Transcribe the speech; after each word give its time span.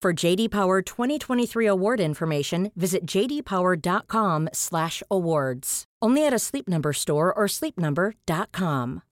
For 0.00 0.12
JD 0.12 0.52
Power 0.52 0.80
2023 0.80 1.66
award 1.66 1.98
information, 1.98 2.70
visit 2.76 3.04
jdpower.com/awards. 3.04 5.84
Only 6.00 6.24
at 6.24 6.32
a 6.32 6.38
Sleep 6.38 6.68
Number 6.68 6.92
store 6.92 7.34
or 7.34 7.48
sleepnumber.com. 7.48 9.02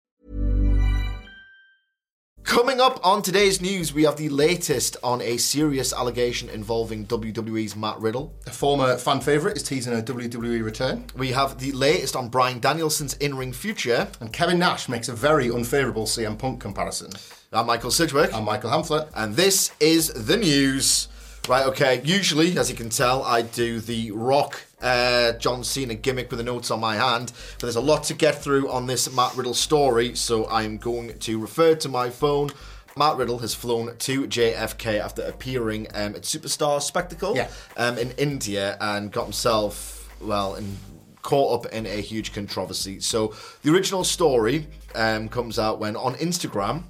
Coming 2.45 2.81
up 2.81 3.05
on 3.05 3.23
today's 3.23 3.61
news, 3.61 3.92
we 3.92 4.05
have 4.05 4.17
the 4.17 4.29
latest 4.29 4.97
on 5.03 5.20
a 5.20 5.37
serious 5.37 5.92
allegation 5.92 6.48
involving 6.48 7.05
WWE's 7.05 7.75
Matt 7.75 7.98
Riddle. 7.98 8.33
A 8.47 8.51
former 8.51 8.97
fan 8.97 9.20
favourite 9.20 9.57
is 9.57 9.64
teasing 9.64 9.92
a 9.92 10.01
WWE 10.01 10.62
return. 10.62 11.07
We 11.17 11.33
have 11.33 11.59
the 11.59 11.73
latest 11.73 12.14
on 12.14 12.29
Bryan 12.29 12.61
Danielson's 12.61 13.14
in-ring 13.14 13.53
future. 13.53 14.07
And 14.20 14.33
Kevin 14.33 14.61
Nash 14.61 14.89
makes 14.89 15.09
a 15.09 15.12
very 15.12 15.48
unfavourable 15.48 16.07
CM 16.07 16.39
Punk 16.39 16.61
comparison. 16.61 17.11
I'm 17.57 17.67
Michael 17.67 17.91
Sidgwick. 17.91 18.35
I'm 18.35 18.45
Michael 18.45 18.71
Hamflett. 18.71 19.09
And 19.15 19.35
this 19.35 19.73
is 19.81 20.09
the 20.09 20.37
news. 20.37 21.09
Right, 21.49 21.65
okay. 21.67 22.03
Usually, 22.05 22.59
as 22.59 22.69
you 22.71 22.77
can 22.77 22.91
tell, 22.91 23.23
I 23.23 23.41
do 23.41 23.81
the 23.81 24.11
Rock 24.11 24.61
uh, 24.83 25.33
John 25.33 25.65
Cena 25.65 25.95
gimmick 25.95 26.29
with 26.31 26.37
the 26.39 26.45
notes 26.45 26.71
on 26.71 26.81
my 26.81 26.97
hand, 26.97 27.33
but 27.55 27.61
there's 27.63 27.77
a 27.77 27.81
lot 27.81 28.05
to 28.05 28.15
get 28.15 28.43
through 28.43 28.69
on 28.71 28.87
this 28.87 29.11
Matt 29.15 29.35
Riddle 29.37 29.55
story, 29.55 30.15
so 30.17 30.47
I'm 30.51 30.77
going 30.77 31.19
to 31.19 31.39
refer 31.39 31.75
to 31.77 31.89
my 31.89 32.11
phone. 32.11 32.51
Matt 32.95 33.17
Riddle 33.17 33.39
has 33.39 33.55
flown 33.55 33.97
to 33.97 34.27
JFK 34.27 34.98
after 35.01 35.23
appearing 35.23 35.87
um, 35.95 36.15
at 36.15 36.23
Superstar 36.23 36.83
Spectacle 36.83 37.35
Yeah. 37.37 37.48
um, 37.79 37.97
in 37.97 38.11
India 38.19 38.77
and 38.83 39.11
got 39.11 39.25
himself, 39.25 40.15
well, 40.20 40.57
in, 40.57 40.77
caught 41.23 41.65
up 41.65 41.73
in 41.73 41.87
a 41.87 42.01
huge 42.03 42.35
controversy. 42.35 43.01
So 43.01 43.35
the 43.63 43.73
original 43.73 44.05
story 44.05 44.67
um, 44.95 45.29
comes 45.31 45.59
out 45.59 45.79
when 45.79 45.97
on 45.97 46.17
Instagram, 46.17 46.83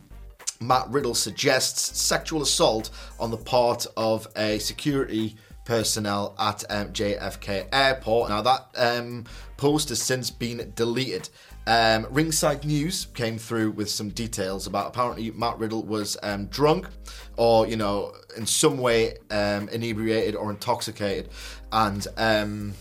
Matt 0.61 0.89
Riddle 0.89 1.15
suggests 1.15 1.99
sexual 1.99 2.43
assault 2.43 2.91
on 3.19 3.31
the 3.31 3.37
part 3.37 3.87
of 3.97 4.27
a 4.37 4.59
security 4.59 5.37
personnel 5.65 6.35
at 6.39 6.65
um, 6.71 6.93
JFK 6.93 7.67
Airport. 7.73 8.31
Now, 8.31 8.41
that 8.43 8.67
um, 8.77 9.25
post 9.57 9.91
has 9.91 10.01
since 10.01 10.31
been 10.31 10.73
deleted. 10.75 11.29
Um, 11.67 12.07
Ringside 12.11 12.65
News 12.65 13.09
came 13.15 13.39
through 13.39 13.73
with 13.73 13.91
some 13.91 14.11
details 14.11 14.69
about 14.69 14.87
apparently 14.87 15.33
Matt 15.33 15.59
Riddle 15.59 15.83
was 15.83 16.17
um, 16.23 16.47
drunk 16.47 16.89
or, 17.37 17.67
you 17.67 17.77
know, 17.77 18.15
in 18.37 18.47
some 18.47 18.79
way 18.79 19.19
um, 19.31 19.69
inebriated 19.69 20.37
or 20.37 20.51
intoxicated. 20.51 21.29
And 21.73 22.07
um, 22.17 22.75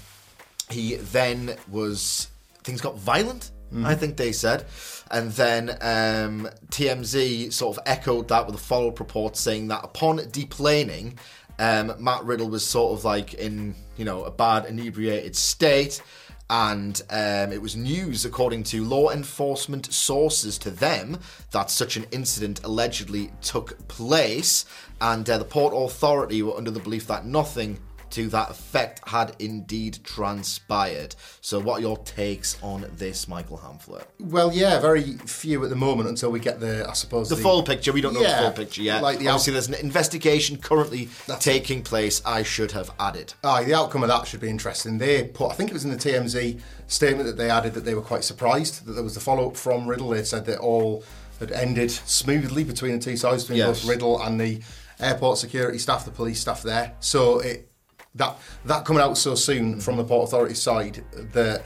he 0.70 0.96
then 0.96 1.56
was, 1.70 2.28
things 2.64 2.80
got 2.80 2.98
violent, 2.98 3.52
I 3.84 3.96
think 3.96 4.18
they 4.18 4.32
said. 4.32 4.66
And 5.12 5.32
then 5.32 5.70
um, 5.82 6.50
TMZ 6.70 7.52
sort 7.52 7.78
of 7.78 7.84
echoed 7.86 8.28
that 8.30 8.46
with 8.46 8.56
a 8.56 8.60
follow 8.60 8.90
up 8.90 9.00
report 9.00 9.36
saying 9.36 9.68
that 9.70 9.84
upon 9.84 10.20
deplaning, 10.20 11.18
um, 11.60 11.94
Matt 12.00 12.24
Riddle 12.24 12.50
was 12.50 12.66
sort 12.66 12.98
of 12.98 13.06
like 13.06 13.34
in, 13.34 13.76
you 13.98 14.06
know, 14.06 14.24
a 14.24 14.32
bad 14.32 14.66
inebriated 14.66 15.36
state. 15.36 16.02
And 16.48 17.02
um, 17.10 17.52
it 17.52 17.60
was 17.60 17.76
news, 17.76 18.24
according 18.24 18.64
to 18.66 18.84
law 18.84 19.10
enforcement 19.10 19.92
sources 19.92 20.60
to 20.60 20.70
them, 20.70 21.18
that 21.52 21.72
such 21.72 21.98
an 21.98 22.06
incident 22.12 22.64
allegedly 22.64 23.32
took 23.42 23.88
place. 23.88 24.66
And 25.02 25.28
uh, 25.28 25.40
the 25.40 25.46
Port 25.46 25.74
Authority 25.76 26.44
were 26.44 26.56
under 26.56 26.70
the 26.70 26.80
belief 26.80 27.08
that 27.08 27.26
nothing 27.26 27.80
to 28.12 28.28
that 28.30 28.50
effect 28.50 29.02
had 29.10 29.36
indeed 29.40 30.00
transpired. 30.04 31.16
So, 31.42 31.60
what 31.60 31.80
are 31.80 31.82
your 31.82 31.98
takes 31.98 32.58
on 32.62 32.86
this, 32.98 33.28
Michael 33.28 33.58
Hamflett? 33.58 34.06
Well, 34.20 34.52
yeah, 34.54 34.80
very 34.80 35.14
few 35.14 35.64
at 35.64 35.70
the 35.70 35.76
moment 35.76 36.10
until 36.10 36.32
we 36.32 36.40
get 36.40 36.60
the, 36.60 36.88
I 36.90 36.94
suppose, 36.94 37.30
The 37.30 37.36
full 37.36 37.64
picture, 37.64 37.92
we 37.94 38.02
don't 38.02 38.14
know 38.14 38.22
Yeah, 38.22 38.38
the 38.38 38.48
full 38.48 38.52
picture 38.66 38.82
yet. 38.82 39.02
like 39.04 39.20
the 39.20 39.28
Obviously, 39.28 39.54
there's 39.54 39.68
an 39.68 39.74
investigation 39.76 40.58
currently 40.58 41.10
taking 41.40 41.82
place. 41.84 42.22
I 42.26 42.44
should 42.44 42.72
have 42.74 42.92
added. 43.00 43.34
Aye, 43.44 43.64
the 43.66 43.74
outcome 43.74 44.04
of 44.04 44.10
that 44.10 44.28
should 44.28 44.42
be 44.42 44.50
interesting. 44.50 44.98
They 44.98 45.24
put, 45.26 45.52
I 45.52 45.56
think 45.56 45.70
it 45.70 45.74
was 45.74 45.86
in 45.86 45.92
the 45.92 45.98
TMZ 45.98 46.60
statement 46.88 47.26
that 47.28 47.38
they 47.38 47.50
added 47.50 47.74
that 47.74 47.86
they 47.86 47.96
were 47.96 48.02
quite 48.02 48.24
surprised 48.24 48.86
that 48.86 48.94
there 48.94 49.04
was 49.04 49.16
the 49.16 49.20
follow 49.20 49.48
up 49.50 49.58
from 49.58 49.88
Riddle. 49.88 50.10
They 50.10 50.24
said 50.24 50.46
that 50.46 50.60
all 50.60 51.04
had 51.40 51.52
ended 51.52 51.92
smoothly 51.92 52.64
between 52.64 52.94
the 52.94 53.00
two 53.00 53.18
sides, 53.18 53.44
between 53.44 53.58
Yes. 53.60 53.82
both 53.82 53.90
Riddle 53.90 54.22
and 54.22 54.40
the 54.40 54.62
airport 55.00 55.38
security 55.38 55.78
staff, 55.78 56.06
the 56.06 56.12
police 56.12 56.40
staff 56.40 56.64
there. 56.64 56.94
So 57.02 57.40
it 57.40 57.70
that 58.16 58.38
that 58.66 58.86
coming 58.86 59.02
out 59.02 59.18
so 59.18 59.36
soon 59.36 59.80
from 59.80 59.98
the 59.98 60.04
port 60.04 60.28
authority 60.28 60.56
side 60.56 61.04
that 61.34 61.64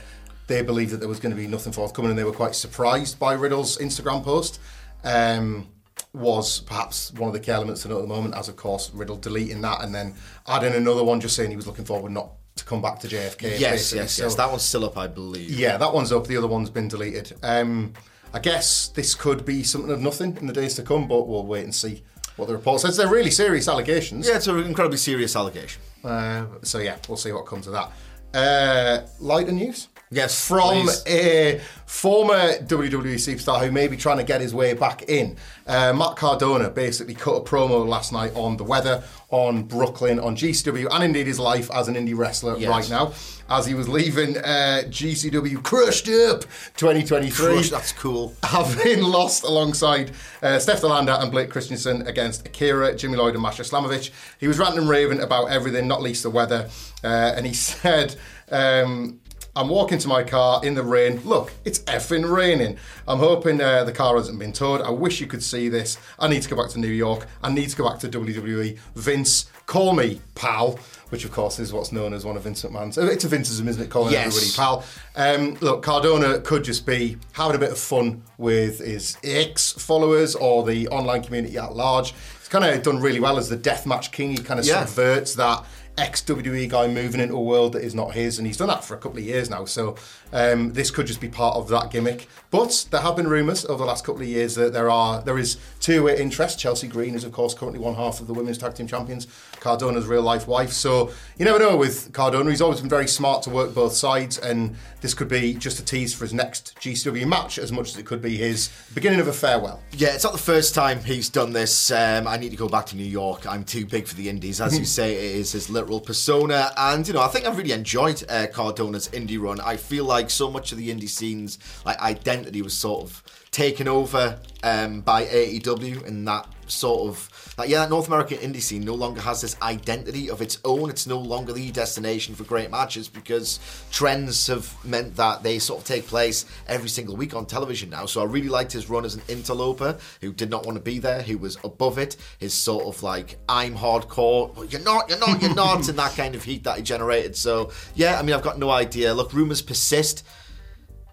they 0.48 0.62
believed 0.64 0.92
that 0.92 0.98
there 0.98 1.08
was 1.10 1.20
going 1.20 1.36
to 1.36 1.40
be 1.40 1.48
nothing 1.48 1.72
forthcoming, 1.74 2.10
and 2.12 2.18
they 2.20 2.24
were 2.24 2.32
quite 2.32 2.56
surprised 2.56 3.20
by 3.20 3.34
Riddle's 3.34 3.78
Instagram 3.78 4.24
post. 4.24 4.60
Um, 5.04 5.70
was 6.14 6.62
perhaps 6.62 7.14
one 7.14 7.28
of 7.28 7.34
the 7.34 7.40
key 7.40 7.52
elements 7.52 7.84
to 7.84 7.90
at 7.96 8.02
the 8.02 8.08
moment, 8.08 8.34
as 8.34 8.48
of 8.50 8.56
course 8.56 8.90
Riddle 8.94 9.18
deleting 9.18 9.62
that 9.62 9.84
and 9.84 9.94
then 9.94 10.16
adding 10.48 10.74
another 10.74 11.04
one 11.04 11.20
just 11.22 11.36
saying 11.36 11.52
he 11.52 11.56
was 11.56 11.68
looking 11.68 11.86
forward 11.86 12.12
not 12.12 12.32
to 12.56 12.66
come 12.66 12.82
back 12.82 13.00
to 13.02 13.08
JFK. 13.08 13.60
Yes, 13.60 13.72
basically. 13.72 14.00
yes, 14.00 14.14
So- 14.14 14.24
yes. 14.24 14.36
That 14.36 14.50
one's 14.50 14.64
still 14.64 14.86
up, 14.86 14.98
I 14.98 15.06
believe. 15.08 15.52
yeah, 15.52 15.78
that 15.78 15.94
one's 15.94 16.12
up. 16.12 16.26
The 16.26 16.36
other 16.38 16.48
one's 16.48 16.70
been 16.72 16.88
deleted. 16.88 17.34
Um, 17.44 17.94
I 18.34 18.40
guess 18.40 18.88
this 18.88 19.14
could 19.14 19.46
be 19.46 19.64
something 19.64 19.92
of 19.92 20.02
nothing 20.02 20.36
in 20.38 20.48
the 20.48 20.54
days 20.54 20.74
to 20.76 20.82
come, 20.84 21.08
but 21.08 21.28
we'll 21.28 21.46
wait 21.46 21.64
and 21.64 21.76
see 21.76 22.04
what 22.38 22.48
the 22.48 22.56
report 22.56 22.82
says. 22.82 22.98
They're 22.98 23.08
really 23.08 23.32
serious 23.32 23.68
allegations. 23.68 24.28
Yeah, 24.28 24.38
it's 24.38 24.48
an 24.48 24.58
incredibly 24.60 24.98
serious 24.98 25.36
allegation. 25.36 25.82
Uh, 26.04 26.46
so 26.62 26.80
yeah, 26.80 26.98
we'll 27.08 27.18
see 27.18 27.32
what 27.32 27.46
comes 27.46 27.68
of 27.68 27.74
that. 27.74 27.92
Uh, 28.34 29.08
lighter 29.20 29.52
news. 29.52 29.88
Yes, 30.12 30.48
from 30.48 30.86
please. 30.88 31.04
a 31.08 31.62
former 31.86 32.58
WWE 32.64 33.16
superstar 33.16 33.64
who 33.64 33.72
may 33.72 33.88
be 33.88 33.96
trying 33.96 34.18
to 34.18 34.24
get 34.24 34.42
his 34.42 34.54
way 34.56 34.74
back 34.74 35.04
in. 35.04 35.38
Uh, 35.68 35.94
Matt 35.94 36.16
Cardona 36.16 36.70
basically 36.72 37.14
cut 37.14 37.36
a 37.36 37.42
promo 37.42 37.88
last 37.88 38.12
night 38.12 38.32
on 38.36 38.58
the 38.58 38.64
weather, 38.64 39.04
on 39.30 39.64
Brooklyn, 39.64 40.20
on 40.20 40.36
GCW, 40.36 40.88
and 40.92 41.04
indeed 41.04 41.28
his 41.28 41.38
life 41.40 41.70
as 41.72 41.88
an 41.88 41.94
indie 41.96 42.18
wrestler 42.18 42.58
Yes. 42.58 42.70
right 42.70 42.90
now. 42.90 43.14
As 43.50 43.68
he 43.68 43.76
was 43.76 43.88
leaving 43.88 44.36
uh, 44.38 44.82
GCW, 44.88 45.62
crushed 45.64 46.08
up 46.10 46.42
2023 46.78 47.32
Crush, 47.32 47.70
that's 47.70 47.92
cool. 47.92 48.34
having 48.44 49.02
lost 49.18 49.44
alongside 49.44 50.12
uh, 50.42 50.58
Steph 50.58 50.82
De 50.82 50.88
Lander 50.88 51.18
and 51.20 51.32
Blake 51.32 51.50
Christensen 51.52 52.08
against 52.08 52.48
Akira, 52.48 52.96
Jimmy 52.96 53.18
Lloyd, 53.18 53.34
and 53.36 53.44
Masha 53.44 53.62
Slamovich. 53.64 54.10
He 54.40 54.48
was 54.48 54.58
ranting 54.58 54.80
and 54.80 54.90
raving 54.90 55.22
about 55.22 55.52
everything, 55.52 55.88
not 55.88 56.02
least 56.02 56.24
the 56.24 56.30
weather. 56.32 56.68
Uh, 57.04 57.08
and 57.36 57.46
he 57.46 57.54
said, 57.54 58.16
um, 58.52 59.20
I'm 59.60 59.68
walking 59.68 59.98
to 60.00 60.08
my 60.08 60.24
car 60.24 60.64
in 60.64 60.74
the 60.74 60.84
rain. 60.84 61.20
Look, 61.26 61.52
it's 61.66 61.80
effing 61.80 62.32
raining. 62.34 62.78
I'm 63.06 63.20
hoping 63.20 63.60
uh, 63.60 63.84
the 63.84 63.92
car 63.92 64.16
hasn't 64.16 64.40
been 64.40 64.54
towed. 64.54 64.80
I 64.82 64.90
wish 64.90 65.20
you 65.20 65.28
could 65.28 65.44
see 65.44 65.68
this. 65.68 65.98
I 66.18 66.30
need 66.30 66.44
to 66.44 66.50
go 66.50 66.56
back 66.56 66.70
to 66.72 66.80
New 66.80 66.88
York. 66.88 67.28
I 67.44 67.52
need 67.52 67.70
to 67.70 67.76
go 67.76 67.90
back 67.90 68.00
to 68.00 68.08
WWE. 68.08 68.78
Vince, 68.96 69.52
call 69.66 69.92
me, 69.94 70.22
pal. 70.34 70.80
Which, 71.10 71.26
of 71.26 71.34
course, 71.34 71.60
is 71.60 71.74
what's 71.74 71.92
known 71.92 72.14
as 72.14 72.24
one 72.24 72.38
of 72.38 72.44
Vince 72.44 72.64
McMahon's. 72.64 72.98
It's 72.98 73.26
a 73.26 73.28
Vinceism, 73.28 73.68
isn't 73.68 73.84
it? 73.84 73.90
Calling 73.90 74.14
Yes. 74.14 74.28
everybody 74.28 74.52
pal. 74.56 74.86
Um, 75.18 75.58
look, 75.60 75.84
Cardona 75.84 76.40
could 76.40 76.64
just 76.64 76.86
be 76.86 77.18
having 77.34 77.56
a 77.58 77.60
bit 77.60 77.72
of 77.72 77.78
fun 77.80 78.22
with 78.38 78.80
his 78.80 79.18
ex 79.26 79.74
followers 79.74 80.36
or 80.36 80.64
the 80.64 80.88
online 80.88 81.22
community 81.22 81.58
at 81.58 81.76
large. 81.76 82.14
He's 82.40 82.48
kind 82.48 82.64
of 82.64 82.82
done 82.84 83.00
really 83.02 83.20
well 83.20 83.38
as 83.38 83.50
the 83.50 83.58
deathmatch 83.58 84.12
king. 84.14 84.30
He 84.32 84.38
kind 84.38 84.60
of 84.60 84.66
Yeah. 84.66 84.86
subverts 84.86 85.34
that 85.36 85.66
ex 86.00 86.22
WWE 86.24 86.70
guy 86.70 86.88
moving 86.88 87.20
into 87.20 87.36
a 87.36 87.42
world 87.42 87.74
that 87.74 87.84
is 87.84 87.94
not 87.94 88.14
his, 88.14 88.38
and 88.38 88.48
he's 88.48 88.58
done 88.58 88.70
that 88.70 88.84
for 88.84 88.96
a 88.96 88.98
couple 88.98 89.18
of 89.18 89.24
years 89.24 89.50
now. 89.50 89.66
So 89.66 89.96
um, 90.32 90.74
this 90.74 90.90
could 90.92 91.08
just 91.08 91.22
be 91.22 91.28
part 91.28 91.56
of 91.56 91.68
that 91.70 91.92
gimmick. 91.92 92.28
But 92.52 92.88
there 92.90 93.02
have 93.02 93.16
been 93.16 93.28
rumours 93.28 93.66
over 93.66 93.80
the 93.80 93.86
last 93.86 94.06
couple 94.06 94.22
of 94.22 94.28
years 94.28 94.56
that 94.56 94.74
there 94.74 94.90
are 94.90 95.22
there 95.22 95.38
is 95.38 95.58
two-way 95.80 96.20
interest. 96.20 96.58
Chelsea 96.58 96.88
Green 96.88 97.16
is 97.16 97.24
of 97.24 97.32
course 97.32 97.54
currently 97.54 97.80
one 97.80 97.96
half 97.96 98.20
of 98.20 98.28
the 98.28 98.34
women's 98.34 98.58
tag 98.58 98.76
team 98.76 98.88
champions. 98.88 99.28
Cardona's 99.60 100.06
real 100.08 100.22
life 100.22 100.48
wife. 100.48 100.72
So 100.72 101.12
you 101.38 101.46
never 101.46 101.60
know 101.60 101.78
with 101.78 102.12
Cardona. 102.14 102.50
He's 102.50 102.62
always 102.62 102.82
been 102.82 102.90
very 102.90 103.08
smart 103.08 103.44
to 103.44 103.50
work 103.50 103.74
both 103.74 103.94
sides, 103.94 104.38
and 104.38 104.76
this 105.02 105.14
could 105.14 105.28
be 105.28 105.54
just 105.54 105.80
a 105.80 105.86
tease 105.86 106.14
for 106.14 106.26
his 106.26 106.34
next 106.34 106.78
GCW 106.80 107.28
match 107.28 107.58
as 107.58 107.72
much 107.72 107.90
as 107.90 107.98
it 107.98 108.06
could 108.06 108.22
be 108.22 108.38
his 108.38 108.70
beginning 108.94 109.20
of 109.20 109.28
a 109.28 109.34
farewell. 109.34 109.82
Yeah, 109.92 110.10
it's 110.10 110.24
not 110.24 110.34
the 110.34 110.40
first 110.40 110.76
time 110.76 111.00
he's 111.04 111.30
done 111.30 111.54
this. 111.54 111.92
Um, 111.92 112.28
I 112.28 112.38
need 112.38 112.52
to 112.52 112.58
go 112.58 112.68
back 112.68 112.86
to 112.88 112.96
New 112.96 113.06
York. 113.06 113.48
I'm 113.48 113.64
too 113.64 113.86
big 113.86 114.08
for 114.08 114.16
the 114.16 114.30
Indies, 114.30 114.60
as 114.62 114.78
you 114.78 114.86
say. 115.00 115.14
It 115.14 115.36
is 115.36 115.52
his 115.54 115.70
literal 115.70 116.02
persona, 116.02 116.72
and 116.78 117.08
you 117.08 117.14
know, 117.14 117.22
I 117.22 117.28
think 117.28 117.46
I've 117.46 117.58
really 117.58 117.72
enjoyed 117.72 118.24
uh, 118.30 118.48
Cardona's 118.48 119.08
indie 119.10 119.40
run. 119.40 119.60
I 119.62 119.78
feel 119.78 120.06
like 120.06 120.30
so 120.30 120.50
much 120.50 120.72
of 120.72 120.78
the 120.78 120.90
indie 120.90 121.10
scenes, 121.10 121.60
like 121.86 122.00
identity, 122.00 122.62
was 122.62 122.74
sort 122.74 123.04
of 123.04 123.24
taken 123.52 123.88
over 123.88 124.40
um, 124.64 125.02
by 125.02 125.26
AEW, 125.26 126.06
and 126.08 126.28
that 126.28 126.48
sort 126.72 127.10
of 127.10 127.56
like 127.58 127.70
yeah, 127.70 127.80
that 127.80 127.90
North 127.90 128.08
American 128.08 128.38
indie 128.38 128.62
scene 128.62 128.84
no 128.84 128.94
longer 128.94 129.22
has 129.22 129.42
this 129.42 129.60
identity 129.62 130.30
of 130.30 130.42
its 130.42 130.60
own. 130.64 130.90
It's 130.90 131.08
no 131.08 131.20
longer 131.20 131.54
the 131.54 131.72
destination 131.72 132.36
for 132.36 132.44
great 132.44 132.72
matches 132.72 133.08
because 133.08 133.60
trends 133.92 134.48
have 134.48 134.74
meant 134.86 135.16
that 135.18 135.44
they 135.44 135.60
sort 135.60 135.82
of 135.82 135.88
take 135.88 136.08
place 136.08 136.46
every 136.68 136.90
single 136.90 137.16
week 137.16 137.36
on 137.36 137.46
television 137.46 137.90
now. 137.90 138.06
So 138.06 138.22
I 138.22 138.26
really 138.26 138.50
liked 138.50 138.72
his 138.72 138.90
run 138.90 139.06
as 139.06 139.16
an 139.16 139.22
interloper 139.28 139.98
who 140.22 140.32
did 140.32 140.50
not 140.50 140.66
want 140.66 140.78
to 140.78 140.84
be 140.84 141.00
there, 141.00 141.22
who 141.22 141.38
was 141.38 141.58
above 141.64 141.98
it. 141.98 142.16
His 142.38 142.54
sort 142.54 142.86
of 142.86 143.04
like 143.04 143.38
I'm 143.50 143.76
hardcore, 143.76 144.56
well, 144.56 144.66
you're 144.66 144.82
not, 144.82 145.10
you're 145.10 145.20
not, 145.20 145.42
you're 145.42 145.56
not, 145.56 145.88
and 145.90 146.00
that 146.00 146.16
kind 146.16 146.36
of 146.36 146.44
heat 146.44 146.64
that 146.64 146.78
he 146.78 146.84
generated. 146.84 147.36
So 147.36 147.72
yeah, 147.96 148.20
I 148.20 148.22
mean 148.22 148.36
I've 148.36 148.44
got 148.44 148.60
no 148.60 148.70
idea. 148.70 149.14
Look, 149.14 149.34
rumors 149.34 149.62
persist 149.62 150.24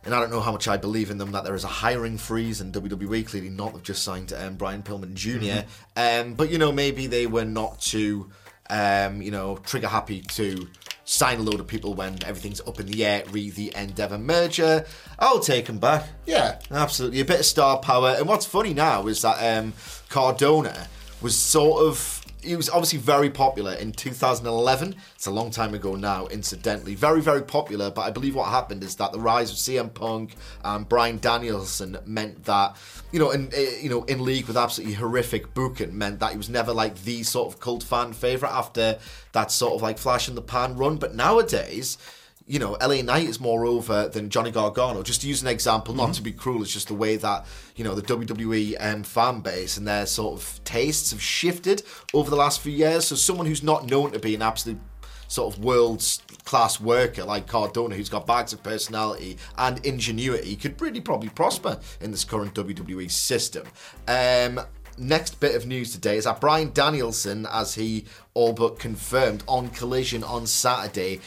and 0.06 0.14
I 0.14 0.20
don't 0.20 0.30
know 0.30 0.40
how 0.40 0.52
much 0.52 0.68
I 0.68 0.76
believe 0.76 1.10
in 1.10 1.18
them 1.18 1.32
that 1.32 1.42
there 1.42 1.56
is 1.56 1.64
a 1.64 1.68
hiring 1.68 2.16
freeze 2.16 2.60
in 2.60 2.70
WWE. 2.70 3.26
Clearly 3.26 3.50
not. 3.50 3.74
They've 3.74 3.82
just 3.82 4.04
signed 4.04 4.32
um, 4.32 4.54
Brian 4.54 4.82
Pillman 4.82 5.14
junior 5.14 5.64
Um, 5.96 6.34
but 6.34 6.48
you 6.48 6.58
know, 6.58 6.70
maybe 6.70 7.08
they 7.08 7.26
were 7.26 7.44
not 7.44 7.80
too, 7.80 8.30
um, 8.70 9.20
you 9.20 9.32
know, 9.32 9.56
trigger 9.58 9.88
happy 9.88 10.20
to 10.20 10.68
sign 11.04 11.40
a 11.40 11.42
load 11.42 11.58
of 11.58 11.66
people 11.66 11.94
when 11.94 12.22
everything's 12.24 12.60
up 12.60 12.78
in 12.78 12.86
the 12.86 13.04
air. 13.04 13.24
Re 13.32 13.50
the 13.50 13.72
Endeavor 13.76 14.18
merger. 14.18 14.86
I'll 15.18 15.40
take 15.40 15.66
them 15.66 15.78
back. 15.78 16.08
Yeah. 16.24 16.60
Absolutely, 16.70 17.20
a 17.20 17.24
bit 17.24 17.40
of 17.40 17.46
star 17.46 17.78
power. 17.78 18.14
And 18.16 18.28
what's 18.28 18.46
funny 18.46 18.74
now 18.74 19.08
is 19.08 19.22
that 19.22 19.58
um, 19.58 19.72
Cardona 20.08 20.86
was 21.20 21.36
sort 21.36 21.82
of. 21.82 22.22
He 22.46 22.54
was 22.54 22.70
obviously 22.70 23.00
very 23.00 23.28
popular 23.28 23.72
in 23.72 23.90
2011. 23.90 24.94
It's 25.16 25.26
a 25.26 25.32
long 25.32 25.50
time 25.50 25.74
ago 25.74 25.96
now, 25.96 26.26
incidentally. 26.28 26.94
Very, 26.94 27.20
very 27.20 27.42
popular, 27.42 27.90
but 27.90 28.02
I 28.02 28.10
believe 28.10 28.36
what 28.36 28.48
happened 28.48 28.84
is 28.84 28.94
that 28.96 29.10
the 29.10 29.18
rise 29.18 29.50
of 29.50 29.56
CM 29.56 29.92
Punk 29.92 30.36
and 30.62 30.88
Bryan 30.88 31.18
Danielson 31.18 31.98
meant 32.06 32.44
that, 32.44 32.76
you 33.10 33.18
know, 33.18 33.32
in, 33.32 33.50
eh, 33.52 33.80
you 33.82 33.90
know, 33.90 34.04
in 34.04 34.24
league 34.24 34.46
with 34.46 34.56
absolutely 34.56 34.94
horrific 34.94 35.54
booking, 35.54 35.98
meant 35.98 36.20
that 36.20 36.30
he 36.30 36.36
was 36.36 36.48
never 36.48 36.72
like 36.72 37.02
the 37.02 37.24
sort 37.24 37.52
of 37.52 37.58
cult 37.58 37.82
fan 37.82 38.12
favourite 38.12 38.52
after 38.52 38.98
that 39.32 39.50
sort 39.50 39.74
of 39.74 39.82
like 39.82 39.98
flash 39.98 40.28
in 40.28 40.36
the 40.36 40.42
pan 40.42 40.76
run. 40.76 40.98
But 40.98 41.16
nowadays, 41.16 41.98
you 42.46 42.60
know, 42.60 42.76
LA 42.80 43.02
Knight 43.02 43.28
is 43.28 43.40
more 43.40 43.66
over 43.66 44.08
than 44.08 44.30
Johnny 44.30 44.52
Gargano. 44.52 45.02
Just 45.02 45.22
to 45.22 45.28
use 45.28 45.42
an 45.42 45.48
example, 45.48 45.94
not 45.94 46.14
to 46.14 46.22
be 46.22 46.30
cruel, 46.30 46.62
it's 46.62 46.72
just 46.72 46.88
the 46.88 46.94
way 46.94 47.16
that, 47.16 47.44
you 47.74 47.82
know, 47.82 47.94
the 47.94 48.02
WWE 48.02 48.76
um, 48.78 49.02
fan 49.02 49.40
base 49.40 49.76
and 49.76 49.86
their 49.86 50.06
sort 50.06 50.40
of 50.40 50.60
tastes 50.62 51.10
have 51.10 51.20
shifted 51.20 51.82
over 52.14 52.30
the 52.30 52.36
last 52.36 52.60
few 52.60 52.72
years. 52.72 53.08
So 53.08 53.16
someone 53.16 53.46
who's 53.46 53.64
not 53.64 53.90
known 53.90 54.12
to 54.12 54.20
be 54.20 54.34
an 54.36 54.42
absolute 54.42 54.78
sort 55.26 55.52
of 55.52 55.64
world's 55.64 56.22
class 56.44 56.80
worker 56.80 57.24
like 57.24 57.48
Cardona, 57.48 57.96
who's 57.96 58.08
got 58.08 58.28
bags 58.28 58.52
of 58.52 58.62
personality 58.62 59.38
and 59.58 59.84
ingenuity, 59.84 60.54
could 60.54 60.80
really 60.80 61.00
probably 61.00 61.30
prosper 61.30 61.80
in 62.00 62.12
this 62.12 62.24
current 62.24 62.54
WWE 62.54 63.10
system. 63.10 63.66
Um, 64.06 64.60
next 64.98 65.40
bit 65.40 65.56
of 65.56 65.66
news 65.66 65.92
today 65.92 66.16
is 66.16 66.24
that 66.24 66.40
Bryan 66.40 66.70
Danielson, 66.72 67.46
as 67.50 67.74
he 67.74 68.04
all 68.34 68.52
but 68.52 68.78
confirmed 68.78 69.42
on 69.48 69.68
Collision 69.70 70.22
on 70.22 70.46
Saturday, 70.46 71.20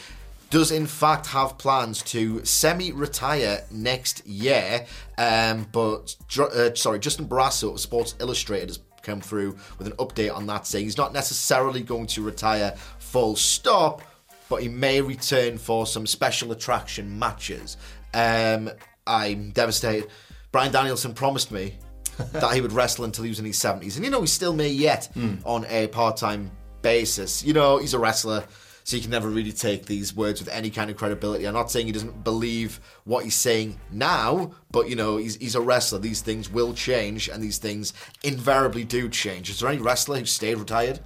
does 0.50 0.72
in 0.72 0.86
fact 0.86 1.26
have 1.28 1.56
plans 1.58 2.02
to 2.02 2.44
semi-retire 2.44 3.62
next 3.70 4.26
year. 4.26 4.84
Um, 5.16 5.66
but 5.72 6.16
uh, 6.38 6.74
sorry, 6.74 6.98
Justin 6.98 7.28
Barrasso 7.28 7.72
of 7.72 7.80
Sports 7.80 8.16
Illustrated 8.20 8.68
has 8.68 8.80
come 9.02 9.20
through 9.20 9.56
with 9.78 9.86
an 9.86 9.94
update 9.94 10.34
on 10.34 10.46
that, 10.46 10.66
saying 10.66 10.84
he's 10.84 10.98
not 10.98 11.12
necessarily 11.12 11.82
going 11.82 12.06
to 12.08 12.22
retire 12.22 12.74
full 12.98 13.36
stop, 13.36 14.02
but 14.48 14.62
he 14.62 14.68
may 14.68 15.00
return 15.00 15.56
for 15.56 15.86
some 15.86 16.06
special 16.06 16.52
attraction 16.52 17.18
matches. 17.18 17.76
Um, 18.12 18.70
I'm 19.06 19.50
devastated. 19.50 20.10
Bryan 20.52 20.72
Danielson 20.72 21.14
promised 21.14 21.52
me 21.52 21.76
that 22.32 22.52
he 22.54 22.60
would 22.60 22.72
wrestle 22.72 23.04
until 23.04 23.24
he 23.24 23.30
was 23.30 23.38
in 23.38 23.44
his 23.44 23.56
70s, 23.56 23.94
and 23.96 24.04
you 24.04 24.10
know 24.10 24.20
he 24.20 24.26
still 24.26 24.52
may 24.52 24.68
yet 24.68 25.08
on 25.44 25.64
a 25.68 25.86
part-time 25.88 26.50
basis. 26.82 27.44
You 27.44 27.52
know 27.52 27.78
he's 27.78 27.94
a 27.94 27.98
wrestler 27.98 28.44
so 28.84 28.96
you 28.96 29.02
can 29.02 29.10
never 29.10 29.28
really 29.28 29.52
take 29.52 29.86
these 29.86 30.14
words 30.14 30.40
with 30.40 30.48
any 30.48 30.70
kind 30.70 30.90
of 30.90 30.96
credibility. 30.96 31.46
I'm 31.46 31.54
not 31.54 31.70
saying 31.70 31.86
he 31.86 31.92
doesn't 31.92 32.24
believe 32.24 32.80
what 33.04 33.24
he's 33.24 33.34
saying 33.34 33.78
now, 33.90 34.52
but 34.70 34.88
you 34.88 34.96
know, 34.96 35.16
he's, 35.16 35.36
he's 35.36 35.54
a 35.54 35.60
wrestler. 35.60 35.98
These 35.98 36.22
things 36.22 36.50
will 36.50 36.74
change, 36.74 37.28
and 37.28 37.42
these 37.42 37.58
things 37.58 37.92
invariably 38.22 38.84
do 38.84 39.08
change. 39.08 39.50
Is 39.50 39.60
there 39.60 39.68
any 39.70 39.80
wrestler 39.80 40.18
who 40.18 40.24
stayed 40.24 40.56
retired? 40.56 41.00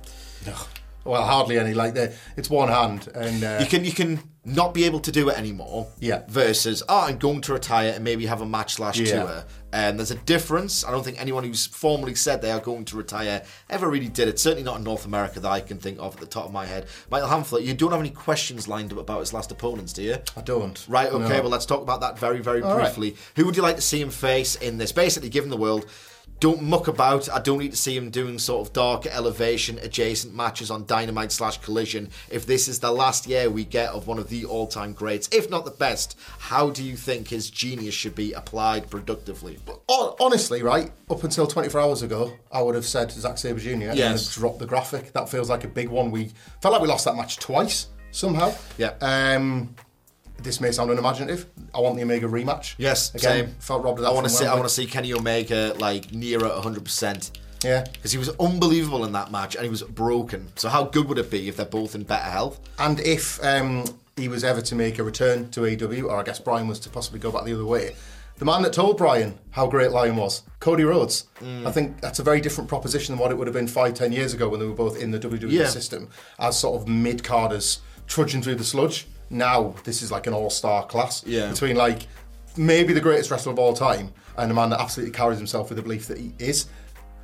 Well, 1.05 1.23
hardly 1.23 1.59
any. 1.59 1.75
Like 1.75 1.95
the, 1.95 2.13
it's 2.37 2.49
one 2.51 2.69
hand, 2.69 3.09
and 3.15 3.45
uh, 3.45 3.59
You 3.61 3.67
can 3.67 3.85
you 3.85 3.93
can 3.93 4.21
not 4.47 4.75
be 4.75 4.85
able 4.85 5.01
to 5.01 5.11
do 5.11 5.31
it 5.31 5.39
anymore. 5.39 5.87
Yeah. 6.01 6.23
Versus, 6.29 6.83
oh, 6.89 7.07
I'm 7.07 7.17
going 7.17 7.41
to 7.43 7.55
retire 7.55 7.93
and 7.95 8.05
maybe 8.05 8.27
have 8.27 8.43
a 8.43 8.47
match 8.47 8.75
slash 8.75 8.99
Yeah. 8.99 9.23
tour. 9.23 9.45
And 9.73 9.99
there's 9.99 10.11
a 10.11 10.17
difference. 10.17 10.85
I 10.85 10.91
don't 10.91 11.03
think 11.03 11.19
anyone 11.21 11.45
who's 11.45 11.67
formally 11.67 12.15
said 12.15 12.43
they 12.43 12.51
are 12.53 12.61
going 12.61 12.85
to 12.87 12.97
retire 12.97 13.43
ever 13.71 13.89
really 13.89 14.09
did 14.09 14.29
it. 14.29 14.39
Certainly 14.39 14.63
not 14.65 14.77
in 14.79 14.85
North 14.85 15.07
America 15.07 15.41
that 15.41 15.51
I 15.51 15.61
can 15.61 15.79
think 15.79 15.99
of 15.99 16.15
at 16.15 16.21
the 16.21 16.27
top 16.27 16.45
of 16.45 16.53
my 16.53 16.67
head. 16.67 16.87
Michael 17.11 17.29
Hamflett, 17.31 17.65
you 17.65 17.73
don't 17.75 17.91
have 17.91 18.01
any 18.01 18.11
questions 18.11 18.69
lined 18.69 18.93
up 18.93 18.99
about 18.99 19.21
his 19.21 19.33
last 19.33 19.51
opponents, 19.51 19.93
do 19.95 20.03
you? 20.03 20.17
I 20.37 20.43
don't. 20.43 20.85
Right, 20.89 21.09
okay, 21.11 21.37
No. 21.37 21.41
well, 21.43 21.51
let's 21.51 21.67
talk 21.67 21.81
about 21.81 22.03
that 22.03 22.19
very, 22.19 22.41
very 22.41 22.61
All 22.63 22.77
right. 22.77 22.85
briefly. 22.85 23.17
Who 23.37 23.47
would 23.47 23.57
you 23.57 23.63
like 23.63 23.77
to 23.77 23.83
see 23.83 24.01
him 24.01 24.11
face 24.11 24.57
in 24.57 24.77
this? 24.79 24.93
Basically, 24.93 25.31
given 25.31 25.49
the 25.51 25.57
world, 25.57 25.87
don't 26.41 26.63
muck 26.63 26.89
about. 26.89 27.29
I 27.31 27.41
don't 27.41 27.59
need 27.59 27.71
to 27.71 27.77
see 27.77 27.97
him 27.97 28.11
doing 28.11 28.39
sort 28.39 28.67
of 28.67 28.73
dark 28.73 29.07
elevation 29.07 29.79
adjacent 29.79 30.35
matches 30.35 30.71
on 30.71 30.85
Dynamite 30.87 31.33
slash 31.33 31.59
Collision. 31.59 32.11
If 32.31 32.45
this 32.47 32.69
is 32.69 32.81
the 32.81 32.91
last 32.91 33.27
year 33.27 33.49
we 33.49 33.65
get 33.65 33.91
of 33.91 34.07
one 34.07 34.19
of 34.19 34.29
the 34.29 34.45
all 34.45 34.67
time 34.67 34.93
greats, 34.93 35.29
if 35.33 35.49
not 35.49 35.65
the 35.65 35.71
best, 35.71 36.19
how 36.39 36.71
do 36.71 36.83
you 36.83 36.97
think 36.97 37.29
his 37.29 37.49
genius 37.51 37.95
should 37.95 38.15
be 38.15 38.33
applied 38.33 38.91
productively? 38.91 39.59
Honestly, 39.89 40.63
right 40.63 40.91
up 41.11 41.25
until 41.25 41.47
24 41.47 41.81
hours 41.81 42.03
ago, 42.03 42.33
I 42.53 42.61
would 42.63 42.75
have 42.75 42.85
said 42.87 43.11
Zack 43.11 43.39
Sabre 43.39 43.59
Jr. 43.61 43.71
and 43.91 43.97
Yes. 43.99 44.35
dropped 44.35 44.59
the 44.59 44.67
graphic. 44.67 45.13
That 45.13 45.29
feels 45.29 45.49
like 45.49 45.65
a 45.65 45.69
big 45.69 45.89
one. 45.89 46.11
We 46.11 46.33
felt 46.61 46.73
like 46.73 46.83
we 46.83 46.89
lost 46.89 47.05
that 47.07 47.17
match 47.17 47.37
twice 47.39 47.87
somehow. 48.11 48.55
Yeah. 48.79 48.93
Um, 49.01 49.75
this 50.39 50.61
may 50.61 50.71
sound 50.73 50.91
unimaginative. 50.91 51.47
I 51.75 51.81
want 51.81 51.97
the 51.97 52.03
Omega 52.03 52.27
rematch. 52.27 52.75
Yes, 52.79 53.15
again. 53.15 53.47
same. 53.47 53.55
Felt 53.61 53.83
robbed 53.85 53.99
of 53.99 54.05
that. 54.05 54.11
I 54.11 54.13
want 54.15 54.27
to 54.27 54.33
see. 54.33 54.47
I 54.47 54.55
want 54.55 54.67
to 54.69 54.75
see 54.75 54.87
Kenny 54.87 55.13
Omega 55.13 55.75
like 55.79 56.13
nearer 56.13 56.49
100. 56.49 56.85
percent 56.85 57.31
Yeah. 57.63 57.85
because 57.93 58.13
he 58.13 58.19
was 58.19 58.29
unbelievable 58.41 59.05
in 59.05 59.13
that 59.13 59.31
match 59.31 59.55
and 59.55 59.65
he 59.65 59.71
was 59.71 59.83
broken. 59.83 60.49
So 60.57 60.69
how 60.69 60.85
good 60.85 61.09
would 61.09 61.19
it 61.19 61.31
be 61.31 61.49
if 61.49 61.57
they're 61.57 61.65
both 61.67 61.95
in 61.95 62.03
better 62.03 62.29
health? 62.31 62.61
And 62.79 63.01
if 63.01 63.43
um, 63.45 63.85
he 64.17 64.29
was 64.29 64.45
ever 64.45 64.61
to 64.61 64.75
make 64.75 64.99
a 64.99 65.03
return 65.03 65.51
to 65.53 65.61
AEW, 65.61 66.05
or 66.05 66.19
I 66.21 66.23
guess 66.23 66.39
Bryan 66.39 66.69
was 66.69 66.79
to 66.81 66.91
possibly 66.91 67.21
go 67.21 67.31
back 67.33 67.45
the 67.45 67.55
other 67.55 67.65
way, 67.65 67.97
the 68.37 68.45
man 68.45 68.63
that 68.63 68.73
told 68.73 68.99
Bryan 68.99 69.39
how 69.53 69.67
great 69.69 69.93
Lion 69.93 70.17
was, 70.17 70.43
Cody 70.61 70.83
Rhodes. 70.85 71.27
Mm. 71.41 71.67
I 71.67 71.71
think 71.73 72.01
that's 72.01 72.19
a 72.19 72.23
very 72.25 72.41
different 72.41 72.69
proposition 72.69 73.15
than 73.15 73.21
what 73.23 73.31
it 73.31 73.39
would 73.39 73.47
have 73.47 73.55
been 73.55 73.69
five, 73.69 73.95
ten 73.95 74.11
years 74.13 74.35
ago 74.35 74.49
when 74.49 74.59
they 74.61 74.67
were 74.67 74.75
both 74.75 75.01
in 75.01 75.13
the 75.13 75.19
WWE 75.21 75.51
Yeah. 75.53 75.69
system 75.69 76.09
as 76.39 76.59
sort 76.59 76.81
of 76.83 76.89
mid 76.89 77.23
carders 77.23 77.79
trudging 78.09 78.43
through 78.43 78.57
the 78.57 78.65
sludge. 78.65 79.07
Now 79.31 79.75
this 79.85 80.03
is 80.03 80.11
like 80.11 80.27
an 80.27 80.35
all 80.35 80.51
star 80.51 80.87
class 80.87 81.25
Yeah. 81.27 81.51
between 81.51 81.77
like 81.77 82.07
maybe 82.57 82.93
the 82.93 83.01
greatest 83.01 83.31
wrestler 83.31 83.53
of 83.53 83.59
all 83.59 83.75
time 83.75 84.13
and 84.37 84.51
a 84.51 84.55
man 84.55 84.71
that 84.71 84.81
absolutely 84.81 85.13
carries 85.15 85.39
himself 85.39 85.69
with 85.71 85.77
the 85.77 85.83
belief 85.83 86.07
that 86.09 86.19
he 86.19 86.33
is. 86.39 86.67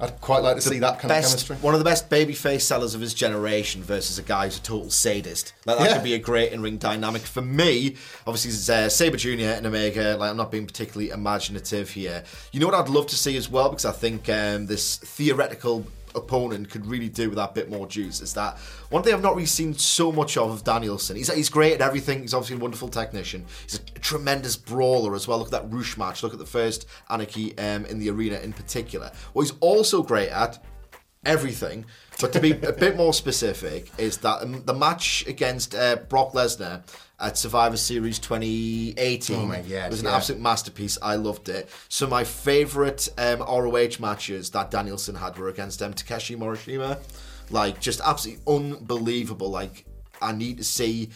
I'd 0.03 0.19
quite 0.23 0.43
like 0.43 0.57
to 0.57 0.63
see 0.63 0.79
that 0.79 0.95
kind 0.99 1.05
of 1.05 1.09
best, 1.11 1.29
chemistry. 1.47 1.57
one 1.57 1.75
of 1.75 1.79
the 1.79 1.85
best 1.85 2.09
babyface 2.09 2.63
sellers 2.63 2.95
of 2.95 3.03
his 3.03 3.13
generation 3.13 3.83
versus 3.83 4.19
a 4.19 4.23
guy 4.23 4.47
who's 4.47 4.57
a 4.57 4.63
total 4.63 4.89
sadist. 4.89 5.53
Like 5.67 5.77
that 5.79 5.85
Yeah. 5.89 5.95
could 5.97 6.05
be 6.05 6.15
a 6.15 6.19
great 6.19 6.53
in-ring 6.53 6.79
dynamic 6.79 7.21
for 7.21 7.43
me. 7.43 7.97
Obviously, 8.27 8.51
it's, 8.51 8.71
uh, 8.71 8.89
Sabre 8.89 9.19
Junior 9.19 9.51
and 9.51 9.67
Omega. 9.67 10.17
Like 10.19 10.31
I'm 10.31 10.39
not 10.39 10.51
being 10.51 10.67
particularly 10.67 11.11
imaginative 11.11 11.91
here. 11.91 12.25
You 12.51 12.61
know 12.61 12.67
what 12.67 12.75
I'd 12.77 12.89
love 12.89 13.09
to 13.09 13.15
see 13.17 13.37
as 13.37 13.51
well 13.51 13.69
because 13.69 13.85
I 13.85 13.93
think 13.93 14.27
um, 14.31 14.65
this 14.69 14.97
theoretical 14.97 15.85
opponent 16.15 16.71
could 16.71 16.87
really 16.87 17.09
do 17.09 17.29
with 17.29 17.37
that 17.37 17.55
bit 17.55 17.71
more 17.71 17.87
juice 17.87 18.21
is 18.21 18.35
that 18.35 18.59
one 18.91 19.03
thing 19.03 19.15
I've 19.15 19.23
not 19.23 19.35
really 19.35 19.47
seen 19.47 19.75
so 19.75 20.11
much 20.11 20.37
of 20.37 20.65
Danielson. 20.65 21.17
He's, 21.17 21.33
he's 21.33 21.49
great 21.49 21.75
at 21.75 21.81
everything. 21.81 22.21
He's 22.21 22.35
obviously 22.35 22.57
a 22.57 22.59
wonderful 22.61 22.89
technician. 22.89 23.47
He's 23.63 23.77
a 23.77 23.99
tremendous 24.01 24.57
brawler 24.57 25.15
as 25.15 25.29
well. 25.29 25.39
Look 25.39 25.53
at 25.53 25.63
that 25.63 25.73
Rush 25.73 25.97
match. 25.97 26.23
Look 26.23 26.33
at 26.33 26.39
the 26.39 26.47
first 26.47 26.87
Anarchy 27.09 27.57
um, 27.59 27.85
in 27.87 27.99
the 27.99 28.11
arena 28.11 28.39
in 28.39 28.53
particular. 28.53 29.13
What 29.33 29.43
he's 29.43 29.55
also 29.61 30.03
great 30.03 30.31
at 30.31 30.63
everything. 31.25 31.87
But 32.21 32.33
to 32.35 32.41
be 32.41 32.53
a 32.63 32.73
bit 32.73 32.97
more 32.97 33.13
specific, 33.13 33.91
is 33.99 34.19
that 34.19 34.67
the 34.67 34.75
match 34.75 35.25
against 35.27 35.75
uh, 35.75 35.97
Brock 36.09 36.33
Lesnar 36.33 36.83
at 37.19 37.37
Survivor 37.37 37.77
Series 37.77 38.19
2018 38.19 39.37
Oh 39.37 39.47
my 39.47 39.61
God, 39.61 39.91
was 39.91 40.01
an 40.01 40.07
yeah. 40.07 40.17
absolute 40.17 40.41
masterpiece. 40.41 40.99
I 41.03 41.17
loved 41.17 41.49
it. 41.49 41.69
So 41.89 42.07
my 42.07 42.25
favourite 42.25 43.09
um, 43.19 43.41
ROH 43.41 43.99
matches 44.01 44.51
that 44.51 44.71
Danielson 44.71 45.15
had 45.15 45.37
were 45.39 45.49
against 45.49 45.83
um, 45.83 45.93
Takeshi 45.93 46.37
Morishima. 46.37 46.99
Like, 47.51 47.81
just 47.81 48.01
absolutely 48.01 48.43
unbelievable. 48.47 49.51
Like, 49.51 49.85
I 50.23 50.33
need 50.33 50.59
to 50.59 50.65
see 50.65 51.11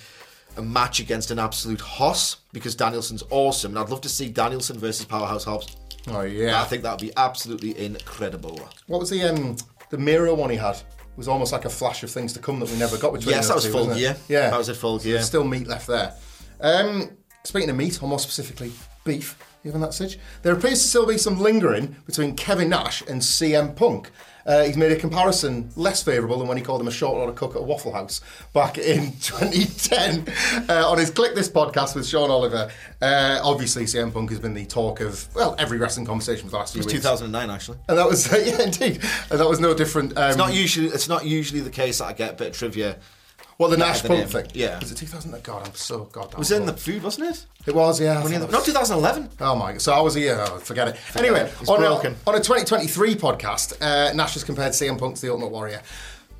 a 0.56 0.62
match 0.62 1.00
against 1.00 1.30
an 1.30 1.38
absolute 1.38 1.80
hoss 1.80 2.38
because 2.52 2.74
Danielson's 2.74 3.22
awesome. 3.30 3.72
And 3.72 3.78
I'd 3.78 3.90
love 3.90 4.00
to 4.02 4.08
see 4.08 4.28
Danielson 4.28 4.78
versus 4.78 5.06
Powerhouse 5.06 5.44
Hobbs. 5.44 5.76
Oh 6.08 6.22
yeah. 6.22 6.60
I 6.60 6.64
think 6.64 6.82
that 6.82 6.92
would 6.92 7.00
be 7.00 7.12
absolutely 7.16 7.78
incredible. 7.78 8.68
What 8.86 9.00
was 9.00 9.10
the 9.10 9.22
um 9.22 9.56
the 9.94 10.02
Miro 10.02 10.34
one 10.34 10.50
he 10.50 10.56
had? 10.56 10.76
Was 11.16 11.28
almost 11.28 11.52
like 11.52 11.64
a 11.64 11.70
flash 11.70 12.02
of 12.02 12.10
things 12.10 12.32
to 12.32 12.40
come 12.40 12.58
that 12.58 12.68
we 12.68 12.76
never 12.76 12.98
got 12.98 13.12
between 13.12 13.36
Yes, 13.36 13.46
that 13.46 13.54
was 13.54 13.64
two, 13.66 13.70
full 13.70 13.94
gear. 13.94 14.16
Yeah, 14.28 14.50
That 14.50 14.58
was 14.58 14.68
a 14.68 14.74
full 14.74 14.98
So 14.98 15.04
gear. 15.04 15.22
still 15.22 15.44
meat 15.44 15.68
left 15.68 15.86
there. 15.86 16.12
Um, 16.60 17.10
speaking 17.44 17.70
of 17.70 17.76
meat, 17.76 18.02
or 18.02 18.08
more 18.08 18.18
specifically 18.18 18.72
beef, 19.04 19.38
even 19.64 19.80
that 19.82 19.94
sitch, 19.94 20.18
there 20.42 20.52
appears 20.52 20.82
to 20.82 20.88
still 20.88 21.06
be 21.06 21.16
some 21.16 21.38
lingering 21.38 21.94
between 22.04 22.34
Kevin 22.34 22.70
Nash 22.70 23.02
and 23.02 23.20
CM 23.22 23.76
Punk. 23.76 24.10
Uh, 24.46 24.64
he's 24.64 24.76
made 24.76 24.92
a 24.92 24.96
comparison 24.96 25.70
less 25.76 26.02
favourable 26.02 26.38
than 26.38 26.46
when 26.48 26.56
he 26.56 26.62
called 26.62 26.80
him 26.80 26.88
a 26.88 26.90
short 26.92 27.14
order 27.16 27.32
cook 27.32 27.54
at 27.56 27.60
a 27.62 27.64
Waffle 27.64 27.92
House 27.92 28.20
back 28.52 28.76
in 28.78 29.12
2010 29.20 30.26
uh, 30.68 30.88
on 30.90 30.98
his 30.98 31.10
Kliq 31.10 31.34
This 31.34 31.48
podcast 31.48 31.94
with 31.94 32.06
Sean 32.06 32.30
Oliver. 32.30 32.70
Uh, 33.00 33.40
obviously, 33.42 33.84
CM 33.84 34.12
Punk 34.12 34.30
has 34.30 34.38
been 34.38 34.54
the 34.54 34.66
talk 34.66 35.00
of, 35.00 35.28
well, 35.34 35.54
every 35.58 35.78
wrestling 35.78 36.06
conversation 36.06 36.44
for 36.46 36.50
the 36.52 36.56
last 36.58 36.72
few 36.74 36.80
It 36.80 36.84
was 36.86 36.92
weeks. 36.94 37.04
2009, 37.04 37.50
actually. 37.50 37.78
And 37.88 37.98
that 37.98 38.06
was, 38.08 38.30
yeah, 38.46 38.62
indeed. 38.62 39.00
And 39.30 39.40
that 39.40 39.48
was 39.48 39.60
no 39.60 39.74
different. 39.74 40.16
Um, 40.18 40.28
It's 40.28 40.38
not 40.38 40.52
usually. 40.54 40.88
It's 40.88 41.08
not 41.08 41.24
usually 41.24 41.60
the 41.60 41.70
case 41.70 41.98
that 41.98 42.06
I 42.06 42.12
get 42.12 42.30
a 42.32 42.36
bit 42.36 42.48
of 42.48 42.56
trivia. 42.56 42.96
Well, 43.58 43.68
the 43.70 43.76
Nash 43.76 44.00
the 44.00 44.08
Punk 44.08 44.28
thing. 44.28 44.46
Yeah. 44.54 44.80
Was 44.80 44.90
it 44.90 44.96
2000? 44.96 45.42
God, 45.42 45.66
I'm 45.66 45.74
so 45.74 46.04
goddamn. 46.12 46.32
It 46.32 46.38
was 46.38 46.50
in 46.50 46.66
the 46.66 46.72
food, 46.72 47.02
wasn't 47.02 47.30
it? 47.30 47.46
It 47.66 47.74
was, 47.74 48.00
yeah. 48.00 48.22
When 48.22 48.32
he- 48.32 48.38
thought 48.38 48.52
it 48.52 48.64
2011. 48.64 49.30
Oh 49.40 49.54
my! 49.54 49.72
God! 49.72 49.80
So 49.82 49.92
I 49.92 50.00
was 50.00 50.16
a 50.16 50.20
year. 50.20 50.36
Oh, 50.38 50.58
forget 50.58 50.88
it. 50.88 50.96
anyway, 51.16 51.40
it. 51.60 51.68
On 51.68 51.82
a, 51.82 51.88
on 52.26 52.34
a 52.34 52.40
2023 52.40 53.14
podcast, 53.14 53.80
uh, 53.80 54.12
Nash 54.12 54.34
has 54.34 54.44
compared 54.44 54.72
CM 54.72 54.98
Punk 54.98 55.16
to 55.16 55.22
the 55.22 55.30
Ultimate 55.30 55.50
Warrior. 55.52 55.82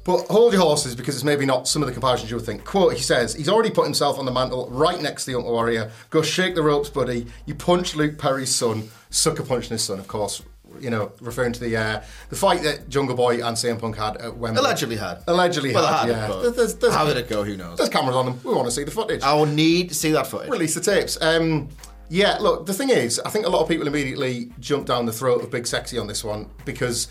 But 0.04 0.26
hold 0.26 0.52
your 0.52 0.60
horses 0.60 0.94
because 0.94 1.14
it's 1.14 1.24
maybe 1.24 1.46
not 1.46 1.66
some 1.66 1.80
of 1.80 1.86
the 1.86 1.92
comparisons 1.94 2.30
you 2.30 2.36
would 2.36 2.44
think. 2.44 2.64
Quote: 2.64 2.92
He 2.92 3.02
says 3.02 3.34
he's 3.34 3.48
already 3.48 3.70
put 3.70 3.84
himself 3.84 4.18
on 4.18 4.26
the 4.26 4.32
mantle 4.32 4.68
right 4.70 5.00
next 5.00 5.24
to 5.24 5.30
the 5.30 5.36
Ultimate 5.38 5.52
Warrior. 5.52 5.90
Go 6.10 6.20
shake 6.20 6.54
the 6.54 6.62
ropes, 6.62 6.90
buddy. 6.90 7.26
You 7.46 7.54
punch 7.54 7.94
Luke 7.94 8.18
Perry's 8.18 8.54
son. 8.54 8.90
Sucker 9.08 9.44
punching 9.44 9.70
his 9.70 9.82
son, 9.84 9.98
of 9.98 10.08
course. 10.08 10.42
You 10.80 10.90
know, 10.90 11.12
referring 11.20 11.52
to 11.52 11.60
the 11.60 11.76
uh, 11.76 12.02
the 12.30 12.36
fight 12.36 12.62
that 12.62 12.88
Jungle 12.88 13.16
Boy 13.16 13.34
and 13.44 13.56
CM 13.56 13.78
Punk 13.78 13.96
had 13.96 14.16
at 14.18 14.36
Wembley. 14.36 14.60
Allegedly 14.60 14.96
had. 14.96 15.22
Allegedly 15.26 15.72
Well, 15.74 15.86
had. 15.86 16.08
had, 16.08 16.08
yeah. 16.08 16.26
There- 16.42 16.50
there's- 16.50 16.74
there's- 16.74 16.94
how 16.94 17.04
did 17.06 17.16
it 17.16 17.28
go? 17.28 17.44
Who 17.44 17.56
knows? 17.56 17.76
There's 17.78 17.88
cameras 17.90 18.16
on 18.16 18.26
them. 18.26 18.40
We 18.44 18.52
want 18.54 18.66
to 18.66 18.72
see 18.72 18.84
the 18.84 18.90
footage 18.90 19.22
I 19.22 19.34
will 19.34 19.46
need 19.46 19.88
to 19.90 19.94
see 19.94 20.10
that 20.12 20.26
footage. 20.26 20.50
release 20.50 20.74
the 20.74 20.80
tapes. 20.80 21.16
Um, 21.20 21.68
yeah, 22.08 22.36
look, 22.38 22.66
the 22.66 22.74
thing 22.74 22.90
is, 22.90 23.20
I 23.24 23.30
think 23.30 23.46
a 23.46 23.48
lot 23.48 23.62
of 23.62 23.68
people 23.68 23.86
immediately 23.86 24.52
jump 24.60 24.86
down 24.86 25.06
the 25.06 25.12
throat 25.12 25.42
of 25.42 25.50
Big 25.50 25.66
Sexy 25.66 25.98
on 25.98 26.06
this 26.06 26.22
one 26.22 26.50
because 26.64 27.08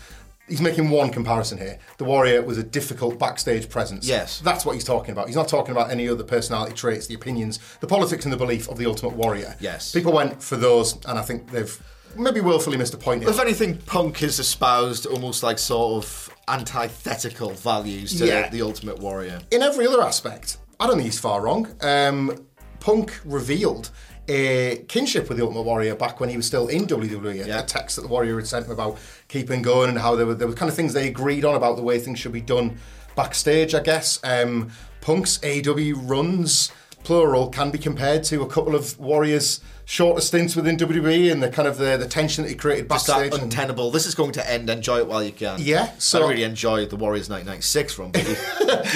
he's 0.48 0.60
making 0.60 0.88
one 0.90 1.10
comparison 1.10 1.58
here. 1.58 1.78
The 1.98 2.04
Warrior 2.04 2.42
was 2.42 2.58
a 2.58 2.62
difficult 2.62 3.18
backstage 3.18 3.68
presence. 3.70 4.06
Yes. 4.06 4.40
That's 4.40 4.64
what 4.64 4.74
he's 4.74 4.84
talking 4.84 5.10
about. 5.12 5.26
He's 5.26 5.36
not 5.36 5.48
talking 5.48 5.72
about 5.72 5.90
any 5.90 6.06
other 6.08 6.22
personality 6.22 6.74
traits, 6.74 7.06
the 7.06 7.14
opinions, 7.14 7.58
the 7.80 7.86
politics 7.86 8.24
and 8.24 8.32
the 8.32 8.36
belief 8.36 8.68
of 8.68 8.76
the 8.78 8.86
Ultimate 8.86 9.14
Warrior. 9.14 9.56
Yes. 9.58 9.90
People 9.92 10.12
went 10.12 10.42
for 10.42 10.56
those, 10.56 10.94
and 11.06 11.18
I 11.18 11.22
think 11.22 11.50
they've 11.50 11.82
maybe 12.16 12.40
willfully 12.40 12.76
missed 12.76 12.94
a 12.94 12.98
point 12.98 13.22
here. 13.22 13.30
If 13.30 13.40
anything, 13.40 13.78
Punk 13.78 14.18
has 14.18 14.38
espoused 14.38 15.06
almost 15.06 15.42
like 15.42 15.58
sort 15.58 16.04
of 16.04 16.30
antithetical 16.48 17.50
values 17.50 18.18
to 18.18 18.26
Yeah. 18.26 18.48
the 18.48 18.62
Ultimate 18.62 18.98
Warrior. 18.98 19.40
in 19.50 19.62
every 19.62 19.86
other 19.86 20.02
aspect, 20.02 20.58
I 20.80 20.86
don't 20.86 20.96
think 20.96 21.06
he's 21.06 21.18
far 21.18 21.40
wrong. 21.40 21.68
Um, 21.80 22.46
Punk 22.80 23.18
revealed 23.24 23.90
a 24.28 24.84
kinship 24.88 25.28
with 25.28 25.38
the 25.38 25.44
Ultimate 25.44 25.62
Warrior 25.62 25.94
back 25.94 26.18
when 26.20 26.28
he 26.30 26.36
was 26.36 26.46
still 26.46 26.68
in 26.68 26.86
WWE. 26.86 27.46
Yeah. 27.46 27.60
A 27.60 27.62
text 27.62 27.96
that 27.96 28.02
the 28.02 28.08
Warrior 28.08 28.36
had 28.36 28.46
sent 28.46 28.66
him 28.66 28.72
about 28.72 28.98
keeping 29.28 29.62
going 29.62 29.90
and 29.90 29.98
how 29.98 30.16
there 30.16 30.26
were, 30.26 30.34
there 30.34 30.48
were 30.48 30.54
kind 30.54 30.68
of 30.70 30.76
things 30.76 30.92
they 30.92 31.08
agreed 31.08 31.44
on 31.44 31.54
about 31.54 31.76
the 31.76 31.82
way 31.82 31.98
things 31.98 32.18
should 32.18 32.32
be 32.32 32.40
done 32.40 32.78
backstage, 33.16 33.74
I 33.74 33.80
guess. 33.80 34.18
Um, 34.24 34.70
Punk's 35.00 35.38
AW 35.44 35.92
runs, 35.96 36.72
plural, 37.04 37.48
can 37.48 37.70
be 37.70 37.78
compared 37.78 38.24
to 38.24 38.42
a 38.42 38.46
couple 38.46 38.74
of 38.74 38.98
Warriors' 38.98 39.60
shorter 39.86 40.20
stints 40.20 40.56
within 40.56 40.76
WWE 40.76 41.30
and 41.30 41.42
the 41.42 41.48
kind 41.50 41.68
of 41.68 41.76
the, 41.78 41.96
the 41.96 42.08
tension 42.08 42.42
that 42.44 42.50
he 42.50 42.56
created 42.56 42.88
backstage. 42.88 43.16
Just 43.16 43.30
that 43.30 43.34
and- 43.42 43.52
untenable. 43.52 43.90
This 43.90 44.06
is 44.06 44.14
going 44.14 44.32
to 44.32 44.50
end. 44.50 44.70
Enjoy 44.70 44.98
it 44.98 45.06
while 45.06 45.22
you 45.22 45.32
can. 45.32 45.58
Yeah, 45.60 45.90
so- 45.98 46.24
I 46.24 46.30
really 46.30 46.42
enjoyed 46.44 46.90
the 46.90 46.96
Warriors 46.96 47.28
1996 47.28 47.98
run, 47.98 48.10
but 48.10 48.22
you, 48.28 48.36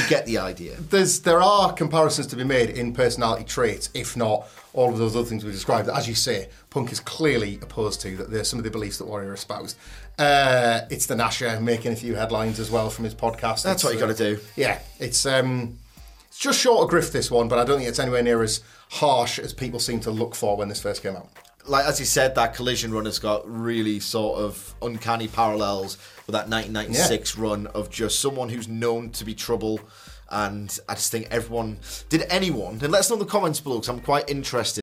you 0.03 0.09
get 0.09 0.27
the 0.27 0.39
idea. 0.39 0.77
there's 0.91 1.21
there 1.21 1.43
are 1.43 1.73
comparisons 1.73 2.27
to 2.29 2.37
be 2.37 2.45
made 2.45 2.71
in 2.71 2.93
personality 2.95 3.45
traits, 3.45 3.91
if 3.95 4.17
not 4.17 4.47
all 4.75 4.91
of 4.93 4.99
those 4.99 5.17
other 5.17 5.25
things 5.27 5.45
we 5.45 5.51
described. 5.51 5.89
As 5.89 6.09
you 6.09 6.15
say, 6.15 6.49
Punk 6.71 6.93
is 6.93 7.01
clearly 7.01 7.59
opposed 7.63 8.01
to 8.03 8.17
that. 8.19 8.31
There's 8.31 8.49
some 8.49 8.59
of 8.59 8.65
the 8.65 8.71
beliefs 8.71 8.99
that 8.99 9.07
Warrior 9.07 9.33
espoused. 9.35 9.77
Uh, 10.19 10.81
it's 10.91 11.07
the 11.07 11.15
Nasher 11.15 11.61
making 11.61 11.93
a 11.93 11.97
few 11.97 12.15
headlines 12.15 12.59
as 12.59 12.71
well 12.71 12.91
from 12.91 13.05
his 13.05 13.15
podcast. 13.15 13.63
That's 13.63 13.67
It's, 13.67 13.85
what 13.85 13.93
you 13.95 13.99
uh, 13.99 14.07
gotta 14.07 14.15
do. 14.15 14.39
Yeah, 14.57 14.79
it's 14.99 15.25
um, 15.27 15.79
it's 15.88 15.88
just 16.39 16.61
short 16.61 16.85
of 16.85 16.91
grift 16.91 17.13
this 17.13 17.31
one, 17.31 17.49
but 17.49 17.59
I 17.59 17.65
don't 17.65 17.79
think 17.79 17.89
it's 17.89 17.99
anywhere 17.99 18.23
near 18.23 18.43
as 18.43 18.63
harsh 18.91 19.39
as 19.39 19.53
people 19.53 19.81
seem 19.81 20.01
to 20.01 20.11
look 20.11 20.35
for 20.35 20.57
when 20.57 20.69
this 20.69 20.81
first 20.81 21.03
came 21.03 21.17
out. 21.17 21.29
like 21.67 21.85
as 21.85 22.01
you 22.01 22.07
said, 22.07 22.35
that 22.35 22.55
collision 22.55 22.93
run 22.93 23.05
has 23.05 23.19
got 23.19 23.43
really 23.47 24.01
sort 24.01 24.39
of 24.39 24.75
uncanny 24.81 25.29
parallels 25.29 25.99
with 26.27 26.33
that 26.33 26.49
1996 26.49 27.37
run 27.37 27.67
of 27.69 27.91
just 27.91 28.21
someone 28.21 28.49
who's 28.49 28.69
known 28.69 29.11
to 29.11 29.25
be 29.25 29.35
trouble. 29.35 29.81
And 30.31 30.79
I 30.89 30.95
just 30.95 31.11
think 31.11 31.27
everyone 31.31 31.79
did 32.09 32.23
anyone, 32.31 32.79
and 32.83 32.93
let 32.93 33.01
us 33.01 33.11
know 33.11 33.17
in 33.17 33.21
the 33.21 33.27
comments 33.27 33.61
below 33.61 33.77
because 33.77 33.89
I'm 33.89 34.01
quite 34.01 34.29
interested. 34.31 34.83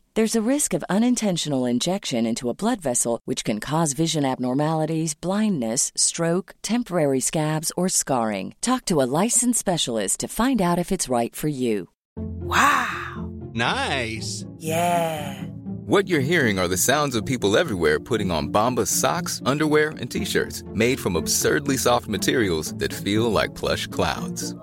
There's 0.13 0.35
a 0.35 0.41
risk 0.41 0.73
of 0.73 0.83
unintentional 0.89 1.65
injection 1.65 2.25
into 2.25 2.49
a 2.49 2.53
blood 2.53 2.81
vessel, 2.81 3.21
which 3.23 3.45
can 3.45 3.61
cause 3.61 3.93
vision 3.93 4.25
abnormalities, 4.25 5.13
blindness, 5.13 5.93
stroke, 5.95 6.53
temporary 6.61 7.21
scabs, 7.21 7.71
or 7.77 7.87
scarring. 7.87 8.53
Talk 8.59 8.83
to 8.85 9.01
a 9.01 9.07
licensed 9.23 9.59
specialist 9.59 10.19
to 10.19 10.27
find 10.27 10.61
out 10.61 10.77
if 10.77 10.91
it's 10.91 11.07
right 11.07 11.33
for 11.33 11.47
you. 11.47 11.87
Wow! 12.17 13.31
Nice. 13.53 14.43
Yeah! 14.57 15.43
What 15.85 16.09
you're 16.09 16.19
hearing 16.19 16.59
are 16.59 16.67
the 16.67 16.75
sounds 16.75 17.15
of 17.15 17.25
people 17.25 17.55
everywhere 17.55 17.97
putting 17.97 18.31
on 18.31 18.49
Bombas 18.49 18.87
socks, 18.87 19.41
underwear, 19.45 19.91
and 19.91 20.11
t-shirts 20.11 20.65
made 20.73 20.99
from 20.99 21.15
absurdly 21.15 21.77
soft 21.77 22.09
materials 22.09 22.73
that 22.75 22.93
feel 22.93 23.31
like 23.31 23.55
plush 23.55 23.87
clouds. 23.87 24.55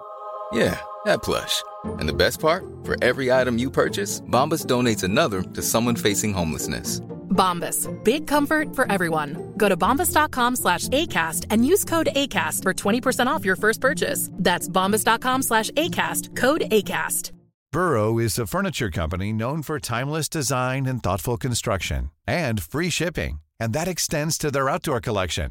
Yeah, 0.53 0.81
that 1.05 1.23
plush. 1.23 1.63
And 1.85 2.09
the 2.09 2.15
best 2.15 2.41
part? 2.41 2.65
For 2.85 2.97
every 3.03 3.31
item 3.33 3.59
you 3.59 3.71
purchase, 3.71 4.21
Bombas 4.23 4.67
donates 4.67 5.05
another 5.05 5.43
to 5.43 5.63
someone 5.63 5.97
facing 5.97 6.33
homelessness. 6.33 7.01
Bombas. 7.31 7.87
Big 8.05 8.27
comfort 8.27 8.75
for 8.75 8.91
everyone. 8.91 9.53
Go 9.57 9.69
to 9.69 9.77
bombas.com 9.77 10.57
slash 10.57 10.89
ACAST 10.89 11.47
and 11.51 11.65
use 11.65 11.85
code 11.85 12.09
ACAST 12.15 12.63
for 12.63 12.75
20% 12.75 13.27
off 13.27 13.45
your 13.45 13.57
first 13.57 13.81
purchase. 13.81 14.31
That's 14.33 14.69
bombas.com 14.69 15.43
slash 15.43 15.71
ACAST. 15.71 16.35
Code 16.37 16.63
ACAST. 16.71 17.33
Burrow 17.71 18.19
is 18.19 18.39
a 18.39 18.47
furniture 18.47 18.91
company 18.91 19.31
known 19.31 19.63
for 19.63 19.79
timeless 19.79 20.29
design 20.31 20.87
and 20.87 21.03
thoughtful 21.03 21.37
construction 21.37 22.11
and 22.27 22.63
free 22.63 22.89
shipping, 22.89 23.41
and 23.61 23.75
that 23.75 23.87
extends 23.87 24.39
to 24.39 24.51
their 24.51 24.71
outdoor 24.71 25.01
collection. 25.01 25.51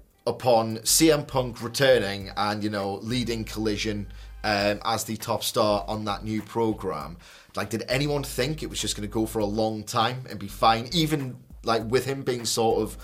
upon 0.27 0.77
CM 0.79 1.27
Punk 1.27 1.61
returning 1.61 2.31
and 2.37 2.63
you 2.63 2.69
know 2.69 2.95
leading 2.95 3.43
Collision 3.43 4.07
um, 4.43 4.79
as 4.83 5.03
the 5.03 5.17
top 5.17 5.43
star 5.43 5.85
on 5.87 6.05
that 6.05 6.23
new 6.23 6.41
program, 6.41 7.17
like 7.55 7.69
did 7.69 7.83
anyone 7.87 8.23
think 8.23 8.63
it 8.63 8.69
was 8.69 8.79
just 8.79 8.95
going 8.95 9.07
to 9.07 9.13
go 9.13 9.25
for 9.25 9.39
a 9.39 9.45
long 9.45 9.83
time 9.83 10.23
and 10.29 10.39
be 10.39 10.47
fine, 10.47 10.89
even 10.91 11.37
like 11.63 11.83
with 11.83 12.05
him 12.05 12.23
being 12.23 12.45
sort 12.45 12.81
of 12.81 12.97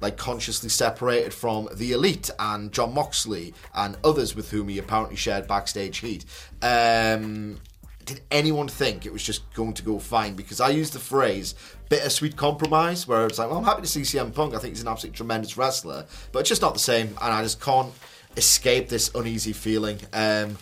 like 0.00 0.16
consciously 0.16 0.68
separated 0.68 1.32
from 1.32 1.68
the 1.74 1.92
elite 1.92 2.28
and 2.38 2.72
Jon 2.72 2.92
Moxley 2.92 3.54
and 3.74 3.96
others 4.04 4.34
with 4.34 4.50
whom 4.50 4.68
he 4.68 4.78
apparently 4.78 5.16
shared 5.16 5.46
backstage 5.46 5.98
heat. 5.98 6.24
Um, 6.60 7.58
did 8.04 8.20
anyone 8.30 8.68
think 8.68 9.06
it 9.06 9.12
was 9.12 9.22
just 9.22 9.52
going 9.54 9.74
to 9.74 9.82
go 9.82 9.98
fine? 9.98 10.34
Because 10.34 10.60
I 10.60 10.70
used 10.70 10.92
the 10.92 10.98
phrase 10.98 11.54
bittersweet 11.88 12.36
compromise, 12.36 13.06
where 13.06 13.26
it's 13.26 13.38
like, 13.38 13.48
well, 13.48 13.58
I'm 13.58 13.64
happy 13.64 13.82
to 13.82 13.88
see 13.88 14.02
CM 14.02 14.34
Punk. 14.34 14.54
I 14.54 14.58
think 14.58 14.74
he's 14.74 14.82
an 14.82 14.88
absolutely 14.88 15.16
tremendous 15.16 15.56
wrestler, 15.56 16.06
but 16.32 16.40
it's 16.40 16.48
just 16.48 16.62
not 16.62 16.74
the 16.74 16.80
same, 16.80 17.08
and 17.08 17.32
I 17.32 17.42
just 17.42 17.60
can't 17.60 17.92
escape 18.36 18.88
this 18.88 19.14
uneasy 19.14 19.52
feeling. 19.52 19.98
Um, 20.12 20.56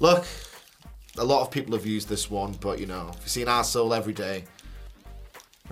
look, 0.00 0.24
a 1.18 1.24
lot 1.24 1.42
of 1.42 1.50
people 1.50 1.74
have 1.74 1.86
used 1.86 2.08
this 2.08 2.30
one, 2.30 2.52
but 2.60 2.78
you 2.78 2.86
know, 2.86 3.10
if 3.16 3.22
you 3.22 3.28
see 3.28 3.42
an 3.42 3.48
asshole 3.48 3.92
every 3.92 4.12
day, 4.12 4.44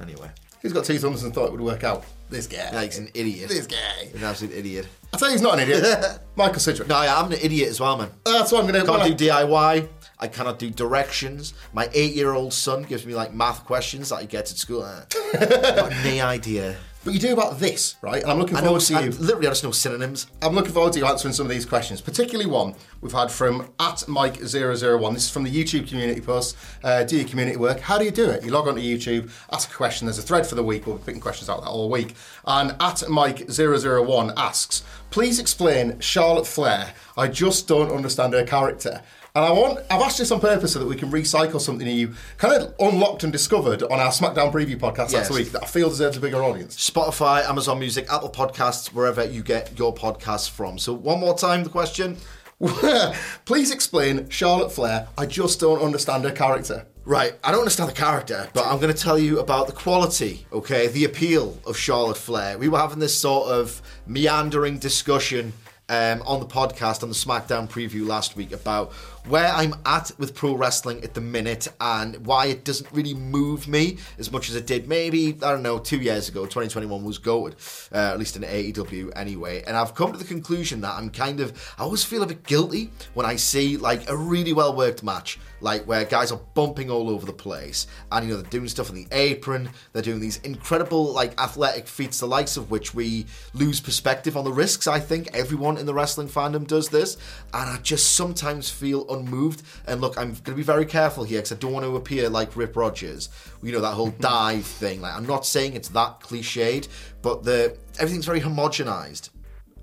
anyway. 0.00 0.30
He's 0.62 0.72
got 0.72 0.84
two 0.86 0.98
thumbs 0.98 1.22
and 1.22 1.34
thought 1.34 1.46
it 1.46 1.52
would 1.52 1.60
work 1.60 1.84
out. 1.84 2.04
This 2.30 2.46
guy. 2.46 2.56
Yeah, 2.72 2.82
he's 2.82 2.98
an 2.98 3.10
idiot. 3.12 3.50
This 3.50 3.66
guy. 3.66 4.08
An 4.14 4.24
absolute 4.24 4.54
idiot. 4.54 4.88
I 5.12 5.18
tell 5.18 5.28
you, 5.28 5.34
he's 5.34 5.42
not 5.42 5.58
an 5.58 5.68
idiot. 5.68 6.20
Michael 6.36 6.58
Sidgwick. 6.58 6.88
No, 6.88 7.02
yeah, 7.02 7.20
I'm 7.20 7.30
an 7.30 7.38
idiot 7.40 7.68
as 7.68 7.80
well, 7.80 7.98
man. 7.98 8.10
That's 8.24 8.50
what 8.50 8.64
I'm 8.64 8.70
going 8.70 8.84
to 8.84 8.90
Can't 8.90 9.18
do 9.18 9.26
DIY. 9.26 9.88
I 10.24 10.28
cannot 10.28 10.58
do 10.58 10.70
directions. 10.70 11.52
My 11.74 11.90
eight-year-old 11.92 12.54
son 12.54 12.84
gives 12.84 13.04
me 13.04 13.14
like 13.14 13.34
math 13.34 13.66
questions 13.66 14.08
that 14.08 14.22
he 14.22 14.26
gets 14.26 14.50
at 14.50 14.56
school. 14.56 14.82
Uh, 14.82 15.02
got 15.34 15.92
no 16.02 16.24
idea. 16.26 16.76
But 17.04 17.12
you 17.12 17.20
do 17.20 17.34
about 17.34 17.58
this, 17.58 17.96
right? 18.00 18.22
And 18.22 18.32
I'm 18.32 18.38
looking 18.38 18.56
I 18.56 18.60
know. 18.60 18.68
forward 18.68 18.80
to 18.84 18.94
I, 18.94 19.00
you. 19.02 19.10
literally, 19.10 19.46
I 19.46 19.50
just 19.50 19.62
know 19.62 19.70
synonyms. 19.70 20.26
I'm 20.40 20.54
looking 20.54 20.72
forward 20.72 20.94
to 20.94 20.98
you 21.00 21.04
answering 21.04 21.34
some 21.34 21.44
of 21.44 21.50
these 21.52 21.66
questions, 21.66 22.00
particularly 22.00 22.50
one 22.50 22.74
we've 23.02 23.12
had 23.12 23.30
from 23.30 23.68
at 23.78 23.96
Mike001. 24.08 25.12
This 25.12 25.24
is 25.24 25.30
from 25.30 25.42
the 25.44 25.50
YouTube 25.50 25.86
community 25.86 26.22
post. 26.22 26.56
Uh, 26.82 27.04
do 27.04 27.18
your 27.18 27.28
community 27.28 27.58
work. 27.58 27.80
How 27.80 27.98
do 27.98 28.06
you 28.06 28.10
do 28.10 28.30
it? 28.30 28.42
You 28.42 28.50
log 28.50 28.66
onto 28.66 28.80
YouTube, 28.80 29.30
ask 29.52 29.70
a 29.70 29.74
question. 29.74 30.06
There's 30.06 30.18
a 30.18 30.22
thread 30.22 30.46
for 30.46 30.54
the 30.54 30.64
week. 30.64 30.86
We'll 30.86 30.96
be 30.96 31.02
picking 31.04 31.20
questions 31.20 31.50
out 31.50 31.60
that 31.60 31.68
all 31.68 31.90
week. 31.90 32.14
And 32.46 32.70
at 32.70 33.04
Mike001 33.06 34.32
asks, 34.38 34.82
please 35.10 35.38
explain 35.38 36.00
Charlotte 36.00 36.46
Flair. 36.46 36.94
I 37.18 37.28
just 37.28 37.68
don't 37.68 37.92
understand 37.92 38.32
her 38.32 38.44
character. 38.46 39.02
And 39.36 39.44
I 39.44 39.50
want, 39.50 39.80
I've 39.90 40.00
asked 40.00 40.18
this 40.18 40.30
on 40.30 40.38
purpose 40.38 40.74
so 40.74 40.78
that 40.78 40.86
we 40.86 40.94
can 40.94 41.10
recycle 41.10 41.60
something 41.60 41.88
you 41.88 42.14
kind 42.38 42.54
of 42.54 42.72
unlocked 42.78 43.24
and 43.24 43.32
discovered 43.32 43.82
on 43.82 43.98
our 43.98 44.10
SmackDown 44.12 44.52
preview 44.52 44.76
podcast 44.78 45.10
Yes. 45.10 45.14
last 45.28 45.30
week 45.32 45.50
that 45.50 45.64
I 45.64 45.66
feel 45.66 45.88
deserves 45.88 46.16
a 46.16 46.20
bigger 46.20 46.40
audience. 46.40 46.76
Spotify, 46.88 47.44
Amazon 47.44 47.80
Music, 47.80 48.06
Apple 48.12 48.30
Podcasts, 48.30 48.92
wherever 48.92 49.24
you 49.24 49.42
get 49.42 49.76
your 49.76 49.92
podcasts 49.92 50.48
from. 50.48 50.78
So 50.78 50.92
one 50.92 51.18
more 51.18 51.36
time, 51.36 51.64
the 51.64 51.68
question. 51.70 52.16
Please 53.44 53.72
explain 53.72 54.28
Charlotte 54.28 54.70
Flair. 54.70 55.08
I 55.18 55.26
just 55.26 55.58
don't 55.58 55.82
understand 55.82 56.22
her 56.22 56.30
character. 56.30 56.86
Right, 57.04 57.32
I 57.42 57.50
don't 57.50 57.58
understand 57.60 57.90
the 57.90 57.94
character, 57.94 58.48
but 58.54 58.64
I'm 58.68 58.78
going 58.80 58.94
to 58.94 59.02
tell 59.02 59.18
you 59.18 59.40
about 59.40 59.66
the 59.66 59.72
quality, 59.72 60.46
okay, 60.52 60.86
the 60.86 61.04
appeal 61.06 61.58
of 61.66 61.76
Charlotte 61.76 62.16
Flair. 62.18 62.56
We 62.56 62.68
were 62.68 62.78
having 62.78 63.00
this 63.00 63.18
sort 63.18 63.48
of 63.48 63.82
meandering 64.06 64.78
discussion 64.78 65.54
um, 65.90 66.22
on 66.24 66.40
the 66.40 66.46
podcast 66.46 67.02
on 67.02 67.10
the 67.10 67.14
SmackDown 67.14 67.68
preview 67.68 68.06
last 68.06 68.36
week 68.36 68.52
about 68.52 68.92
where 69.26 69.48
I'm 69.48 69.74
at 69.86 70.12
with 70.18 70.34
pro 70.34 70.54
wrestling 70.54 71.02
at 71.02 71.14
the 71.14 71.20
minute 71.20 71.68
and 71.80 72.26
why 72.26 72.46
it 72.46 72.64
doesn't 72.64 72.90
really 72.92 73.14
move 73.14 73.66
me 73.66 73.96
as 74.18 74.30
much 74.30 74.50
as 74.50 74.56
it 74.56 74.66
did 74.66 74.86
maybe, 74.86 75.28
I 75.42 75.50
don't 75.50 75.62
know, 75.62 75.78
two 75.78 75.98
years 75.98 76.28
ago. 76.28 76.42
2021 76.42 77.04
was 77.04 77.18
goated, 77.18 77.54
uh, 77.92 78.12
at 78.12 78.18
least 78.18 78.36
in 78.36 78.42
AEW 78.42 79.12
anyway. 79.16 79.62
And 79.66 79.76
I've 79.76 79.94
come 79.94 80.12
to 80.12 80.18
the 80.18 80.24
conclusion 80.24 80.82
that 80.82 80.94
I'm 80.94 81.08
kind 81.08 81.40
of, 81.40 81.74
I 81.78 81.82
always 81.82 82.04
feel 82.04 82.22
a 82.22 82.26
bit 82.26 82.42
guilty 82.44 82.90
when 83.14 83.24
I 83.24 83.36
see 83.36 83.78
like 83.78 84.08
a 84.10 84.16
really 84.16 84.52
well 84.52 84.76
worked 84.76 85.02
match, 85.02 85.38
like 85.62 85.84
where 85.86 86.04
guys 86.04 86.30
are 86.30 86.40
bumping 86.52 86.90
all 86.90 87.08
over 87.08 87.24
the 87.24 87.32
place 87.32 87.86
and, 88.12 88.26
you 88.26 88.34
know, 88.34 88.42
they're 88.42 88.50
doing 88.50 88.68
stuff 88.68 88.90
in 88.90 88.94
the 88.94 89.06
apron, 89.12 89.70
they're 89.94 90.02
doing 90.02 90.20
these 90.20 90.36
incredible 90.38 91.12
like 91.12 91.40
athletic 91.40 91.88
feats, 91.88 92.20
the 92.20 92.26
likes 92.26 92.58
of 92.58 92.70
which 92.70 92.94
we 92.94 93.24
lose 93.54 93.80
perspective 93.80 94.36
on 94.36 94.44
the 94.44 94.52
risks. 94.52 94.86
I 94.86 95.00
think 95.00 95.28
everyone 95.32 95.78
in 95.78 95.86
the 95.86 95.94
wrestling 95.94 96.28
fandom 96.28 96.66
does 96.66 96.90
this. 96.90 97.16
And 97.54 97.70
I 97.70 97.78
just 97.78 98.12
sometimes 98.12 98.68
feel 98.68 99.06
unmoved. 99.14 99.62
And 99.86 100.00
look, 100.00 100.18
I'm 100.18 100.32
going 100.32 100.44
to 100.44 100.54
be 100.54 100.62
very 100.62 100.86
careful 100.86 101.24
here 101.24 101.38
because 101.38 101.52
I 101.52 101.56
don't 101.56 101.72
want 101.72 101.86
to 101.86 101.96
appear 101.96 102.28
like 102.28 102.56
Rip 102.56 102.76
Rogers. 102.76 103.28
You 103.62 103.72
know, 103.72 103.80
that 103.80 103.94
whole 103.94 104.10
dive 104.20 104.66
thing. 104.66 105.00
Like, 105.00 105.14
I'm 105.14 105.26
not 105.26 105.46
saying 105.46 105.74
it's 105.74 105.88
that 105.90 106.20
cliched, 106.20 106.88
but 107.22 107.44
the 107.44 107.76
everything's 107.98 108.26
very 108.26 108.40
homogenized. 108.40 109.30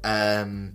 Um, 0.03 0.73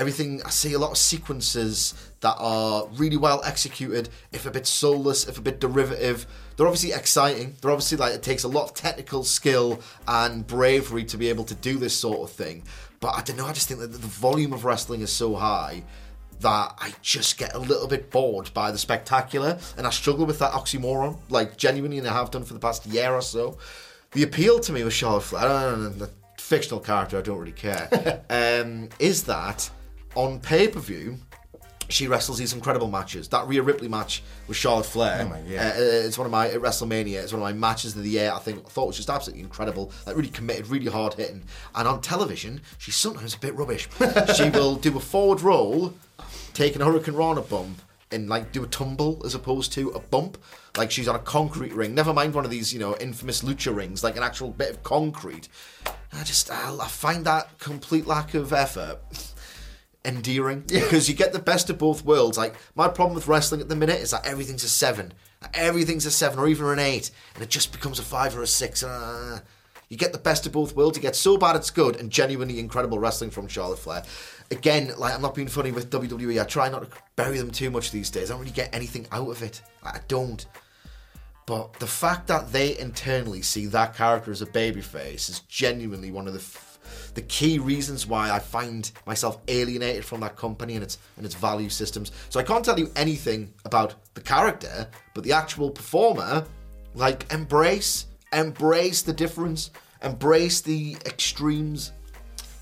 everything, 0.00 0.40
I 0.44 0.50
see 0.50 0.72
a 0.72 0.78
lot 0.78 0.90
of 0.90 0.96
sequences 0.96 1.94
that 2.20 2.36
are 2.38 2.86
really 2.94 3.18
well 3.18 3.42
executed, 3.44 4.08
if 4.32 4.46
a 4.46 4.50
bit 4.50 4.66
soulless, 4.66 5.28
if 5.28 5.38
a 5.38 5.42
bit 5.42 5.60
derivative. 5.60 6.26
They're 6.56 6.66
obviously 6.66 6.92
exciting. 6.92 7.56
They're 7.60 7.70
obviously 7.70 7.98
like, 7.98 8.14
it 8.14 8.22
takes 8.22 8.44
a 8.44 8.48
lot 8.48 8.64
of 8.64 8.74
technical 8.74 9.24
skill 9.24 9.80
and 10.08 10.46
bravery 10.46 11.04
to 11.04 11.16
be 11.18 11.28
able 11.28 11.44
to 11.44 11.54
do 11.54 11.78
this 11.78 11.94
sort 11.94 12.20
of 12.20 12.34
thing. 12.34 12.62
But 13.00 13.14
I 13.16 13.22
don't 13.22 13.36
know, 13.36 13.46
I 13.46 13.52
just 13.52 13.68
think 13.68 13.80
that 13.80 13.92
the 13.92 13.98
volume 13.98 14.52
of 14.52 14.64
wrestling 14.64 15.02
is 15.02 15.10
so 15.10 15.34
high 15.34 15.84
that 16.40 16.74
I 16.78 16.92
just 17.02 17.38
get 17.38 17.54
a 17.54 17.58
little 17.58 17.86
bit 17.88 18.10
bored 18.10 18.50
by 18.54 18.70
the 18.70 18.78
spectacular, 18.78 19.58
and 19.76 19.86
I 19.86 19.90
struggle 19.90 20.26
with 20.26 20.38
that 20.40 20.52
oxymoron, 20.52 21.18
like 21.28 21.56
genuinely, 21.56 21.98
and 21.98 22.06
I 22.08 22.12
have 22.12 22.30
done 22.30 22.44
for 22.44 22.54
the 22.54 22.60
past 22.60 22.86
year 22.86 23.12
or 23.12 23.22
so. 23.22 23.58
The 24.12 24.22
appeal 24.22 24.58
to 24.60 24.72
me 24.72 24.82
with 24.82 24.92
Charlotte 24.92 25.22
Flair, 25.22 25.44
I 25.48 25.70
don't 25.70 25.82
know, 25.82 25.88
the 25.90 26.10
fictional 26.38 26.80
character, 26.80 27.18
I 27.18 27.22
don't 27.22 27.38
really 27.38 27.52
care, 27.52 28.22
um, 28.30 28.88
is 28.98 29.24
that 29.24 29.70
on 30.16 30.40
pay 30.40 30.66
per 30.68 30.80
view, 30.80 31.18
she 31.88 32.06
wrestles 32.06 32.38
these 32.38 32.52
incredible 32.52 32.88
matches. 32.88 33.28
That 33.28 33.48
Rhea 33.48 33.62
Ripley 33.62 33.88
match 33.88 34.22
with 34.46 34.56
Charlotte 34.56 34.86
Flair, 34.86 35.28
Oh 35.28 35.36
yeah. 35.48 35.70
uh, 35.70 35.72
it's 35.76 36.16
one 36.16 36.24
of 36.26 36.30
my 36.30 36.48
at 36.48 36.60
WrestleMania. 36.60 37.20
It's 37.22 37.32
one 37.32 37.42
of 37.42 37.46
my 37.46 37.52
matches 37.52 37.96
of 37.96 38.04
the 38.04 38.08
year. 38.10 38.30
I 38.32 38.38
think 38.38 38.64
I 38.64 38.68
thought 38.68 38.84
it 38.84 38.86
was 38.88 38.96
just 38.96 39.10
absolutely 39.10 39.42
incredible. 39.42 39.90
Like 40.06 40.16
really 40.16 40.28
committed, 40.28 40.68
really 40.68 40.86
hard 40.86 41.14
hitting. 41.14 41.42
And 41.74 41.88
on 41.88 42.00
television, 42.00 42.60
she's 42.78 42.94
sometimes 42.94 43.34
a 43.34 43.38
bit 43.38 43.56
rubbish. 43.56 43.88
she 44.36 44.50
will 44.50 44.76
do 44.76 44.96
a 44.96 45.00
forward 45.00 45.40
roll, 45.40 45.94
taking 46.54 46.82
a 46.82 46.84
hurricanrana 46.84 47.48
bump, 47.48 47.80
and 48.10 48.28
like 48.28 48.52
do 48.52 48.64
a 48.64 48.66
tumble 48.66 49.22
as 49.24 49.34
opposed 49.34 49.72
to 49.74 49.90
a 49.90 50.00
bump. 50.00 50.38
Like 50.76 50.90
she's 50.90 51.08
on 51.08 51.16
a 51.16 51.20
concrete 51.20 51.72
ring. 51.72 51.94
Never 51.94 52.12
mind 52.12 52.34
one 52.34 52.44
of 52.44 52.50
these, 52.50 52.72
you 52.72 52.78
know, 52.78 52.96
infamous 52.96 53.42
lucha 53.42 53.74
rings, 53.74 54.04
like 54.04 54.16
an 54.16 54.22
actual 54.22 54.50
bit 54.50 54.70
of 54.70 54.82
concrete. 54.82 55.48
I 56.12 56.24
just 56.24 56.50
I, 56.50 56.76
I 56.80 56.88
find 56.88 57.24
that 57.24 57.58
complete 57.58 58.06
lack 58.06 58.34
of 58.34 58.52
effort 58.52 58.98
endearing 60.04 60.60
because 60.66 61.08
you 61.08 61.14
get 61.14 61.32
the 61.32 61.38
best 61.38 61.70
of 61.70 61.78
both 61.78 62.04
worlds. 62.04 62.38
Like 62.38 62.54
my 62.74 62.88
problem 62.88 63.14
with 63.14 63.28
wrestling 63.28 63.60
at 63.60 63.68
the 63.68 63.76
minute 63.76 64.00
is 64.00 64.10
that 64.10 64.26
everything's 64.26 64.64
a 64.64 64.68
seven, 64.68 65.12
everything's 65.54 66.06
a 66.06 66.10
seven 66.10 66.38
or 66.38 66.48
even 66.48 66.66
an 66.66 66.78
eight, 66.78 67.10
and 67.34 67.42
it 67.42 67.50
just 67.50 67.72
becomes 67.72 67.98
a 67.98 68.02
five 68.02 68.36
or 68.36 68.42
a 68.42 68.46
six. 68.46 68.82
Uh, 68.82 69.40
you 69.88 69.96
get 69.96 70.12
the 70.12 70.18
best 70.18 70.46
of 70.46 70.52
both 70.52 70.76
worlds. 70.76 70.96
You 70.96 71.02
get 71.02 71.16
so 71.16 71.36
bad 71.36 71.56
it's 71.56 71.70
good, 71.70 71.96
and 71.96 72.10
genuinely 72.10 72.60
incredible 72.60 72.98
wrestling 72.98 73.30
from 73.30 73.48
Charlotte 73.48 73.80
Flair. 73.80 74.04
Again, 74.50 74.92
like 74.98 75.14
I'm 75.14 75.22
not 75.22 75.34
being 75.34 75.48
funny 75.48 75.70
with 75.70 75.90
WWE. 75.90 76.40
I 76.40 76.44
try 76.44 76.68
not 76.68 76.82
to 76.82 76.98
bury 77.16 77.38
them 77.38 77.50
too 77.50 77.70
much 77.70 77.90
these 77.90 78.10
days. 78.10 78.30
I 78.30 78.34
don't 78.34 78.40
really 78.40 78.52
get 78.52 78.74
anything 78.74 79.06
out 79.12 79.28
of 79.28 79.42
it. 79.42 79.62
I 79.82 80.00
don't. 80.08 80.44
But 81.46 81.72
the 81.74 81.86
fact 81.86 82.26
that 82.28 82.52
they 82.52 82.78
internally 82.78 83.42
see 83.42 83.66
that 83.66 83.96
character 83.96 84.30
as 84.30 84.42
a 84.42 84.46
babyface 84.46 85.28
is 85.28 85.40
genuinely 85.48 86.10
one 86.10 86.26
of 86.26 86.32
the 86.32 86.38
f- 86.38 86.78
the 87.14 87.22
key 87.22 87.58
reasons 87.58 88.06
why 88.06 88.30
I 88.30 88.38
find 88.38 88.90
myself 89.06 89.38
alienated 89.48 90.04
from 90.04 90.20
that 90.20 90.36
company 90.36 90.74
and 90.74 90.82
its 90.84 90.98
and 91.16 91.26
its 91.26 91.34
value 91.34 91.68
systems. 91.68 92.12
So 92.28 92.40
I 92.40 92.42
can't 92.42 92.64
tell 92.64 92.78
you 92.78 92.90
anything 92.96 93.52
about 93.64 93.94
the 94.14 94.20
character, 94.20 94.88
but 95.14 95.24
the 95.24 95.32
actual 95.32 95.70
performer, 95.70 96.44
like 96.94 97.32
embrace, 97.32 98.06
embrace 98.32 99.02
the 99.02 99.12
difference, 99.12 99.70
embrace 100.02 100.60
the 100.60 100.96
extremes. 101.04 101.92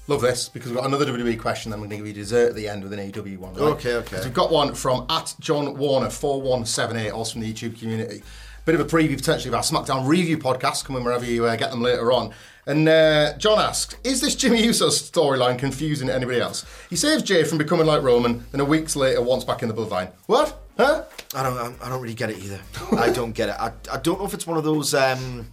Love 0.08 0.22
this 0.22 0.48
because 0.48 0.70
we've 0.70 0.78
got 0.78 0.86
another 0.86 1.04
WWE 1.06 1.38
question. 1.38 1.70
Then 1.70 1.80
we're 1.80 1.86
going 1.86 2.00
to 2.02 2.06
give 2.06 2.16
you 2.16 2.22
dessert 2.22 2.48
at 2.48 2.54
the 2.54 2.66
end 2.66 2.82
with 2.82 2.92
an 2.94 2.98
AEW 2.98 3.38
one. 3.38 3.52
right? 3.52 3.60
Okay, 3.60 3.94
okay. 3.96 4.20
We've 4.24 4.32
got 4.32 4.50
one 4.50 4.74
from 4.74 5.04
at 5.10 5.34
John 5.38 5.76
Warner 5.76 6.08
four 6.10 6.40
one 6.40 6.64
seven 6.64 6.96
eight, 6.96 7.10
also 7.10 7.32
from 7.32 7.42
the 7.42 7.52
YouTube 7.52 7.78
community. 7.78 8.22
Bit 8.64 8.74
of 8.74 8.80
a 8.80 8.84
preview 8.84 9.16
potentially 9.16 9.48
of 9.48 9.54
our 9.54 9.62
SmackDown 9.62 10.06
review 10.06 10.36
podcast 10.38 10.84
coming 10.84 11.04
wherever 11.04 11.24
you 11.24 11.44
uh, 11.46 11.56
get 11.56 11.70
them 11.70 11.80
later 11.82 12.10
on. 12.12 12.32
And 12.66 12.86
uh, 12.88 13.36
John 13.38 13.58
asks, 13.58 13.96
"Is 14.04 14.20
this 14.20 14.34
Jimmy 14.34 14.62
Uso's 14.62 15.10
storyline 15.10 15.58
confusing 15.58 16.10
anybody 16.10 16.40
else? 16.40 16.66
He 16.90 16.96
saves 16.96 17.22
Jey 17.22 17.44
from 17.44 17.56
becoming 17.58 17.86
like 17.86 18.02
Roman, 18.02 18.44
then 18.50 18.60
a 18.60 18.64
weeks 18.64 18.94
later, 18.96 19.20
once 19.22 19.44
back 19.44 19.62
in 19.62 19.68
the 19.68 19.74
bloodline. 19.74 20.10
What? 20.26 20.58
Huh? 20.76 21.04
I 21.34 21.42
don't. 21.42 21.82
I 21.82 21.88
don't 21.88 22.00
really 22.00 22.14
get 22.14 22.30
it 22.30 22.38
either. 22.38 22.60
I 22.96 23.10
don't 23.10 23.32
get 23.32 23.48
it. 23.50 23.56
I, 23.58 23.72
I 23.92 23.98
don't 23.98 24.18
know 24.18 24.26
if 24.26 24.32
it's 24.34 24.46
one 24.46 24.56
of 24.58 24.64
those. 24.64 24.94
Um, 24.94 25.48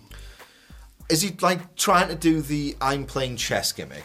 Is 1.10 1.22
he 1.22 1.36
like 1.41 1.76
trying 1.76 2.08
to 2.10 2.15
do 2.15 2.41
the 2.41 2.76
I'm 2.82 3.06
playing 3.06 3.36
chess 3.38 3.72
gimmick? 3.74 4.04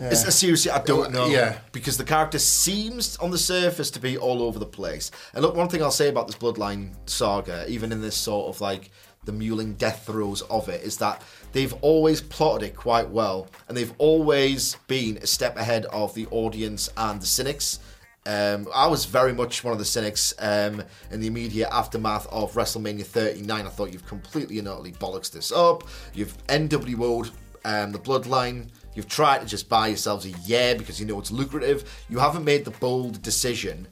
Is, 0.00 0.34
seriously, 0.34 0.70
I 0.70 0.82
don't 0.82 1.12
know. 1.12 1.26
Yeah. 1.26 1.58
Because 1.72 1.96
the 1.96 2.04
character 2.04 2.38
seems 2.38 3.16
on 3.16 3.30
the 3.30 3.38
surface 3.38 3.90
to 3.92 4.00
be 4.00 4.16
all 4.16 4.42
over 4.42 4.58
the 4.58 4.66
place. 4.66 5.10
And 5.34 5.42
look, 5.42 5.56
one 5.56 5.68
thing 5.68 5.82
I'll 5.82 5.90
say 5.90 6.08
about 6.08 6.26
this 6.26 6.36
Bloodline 6.36 6.94
saga, 7.06 7.64
even 7.68 7.92
in 7.92 8.00
this 8.00 8.16
sort 8.16 8.54
of 8.54 8.60
like 8.60 8.90
the 9.24 9.32
mewling 9.32 9.76
death 9.76 10.06
throes 10.06 10.42
of 10.42 10.68
it, 10.68 10.82
is 10.82 10.96
that 10.98 11.22
they've 11.52 11.74
always 11.82 12.20
plotted 12.20 12.68
it 12.68 12.76
quite 12.76 13.08
well. 13.08 13.48
And 13.68 13.76
they've 13.76 13.94
always 13.98 14.76
been 14.86 15.18
a 15.18 15.26
step 15.26 15.56
ahead 15.56 15.86
of 15.86 16.14
the 16.14 16.26
audience 16.30 16.88
and 16.96 17.20
the 17.20 17.26
cynics. 17.26 17.80
Um, 18.26 18.68
I 18.74 18.86
was 18.86 19.06
very 19.06 19.32
much 19.32 19.64
one 19.64 19.72
of 19.72 19.78
the 19.78 19.86
cynics 19.86 20.34
um, 20.38 20.82
in 21.10 21.20
the 21.20 21.26
immediate 21.26 21.70
aftermath 21.72 22.26
of 22.26 22.52
WrestleMania 22.52 23.04
39. 23.04 23.66
I 23.66 23.68
thought 23.70 23.90
you've 23.90 24.06
completely 24.06 24.58
and 24.58 24.68
utterly 24.68 24.92
bollocks 24.92 25.30
this 25.30 25.50
up. 25.50 25.84
You've 26.12 26.36
NWO'd 26.46 27.30
um, 27.64 27.92
the 27.92 27.98
Bloodline. 27.98 28.68
You've 28.98 29.06
tried 29.08 29.38
to 29.42 29.46
just 29.46 29.68
buy 29.68 29.86
yourselves 29.86 30.26
a 30.26 30.30
year 30.30 30.74
because 30.74 30.98
you 30.98 31.06
know 31.06 31.20
it's 31.20 31.30
lucrative. 31.30 31.88
You 32.08 32.18
haven't 32.18 32.42
made 32.42 32.64
the 32.64 32.72
bold 32.72 33.22
decision 33.22 33.86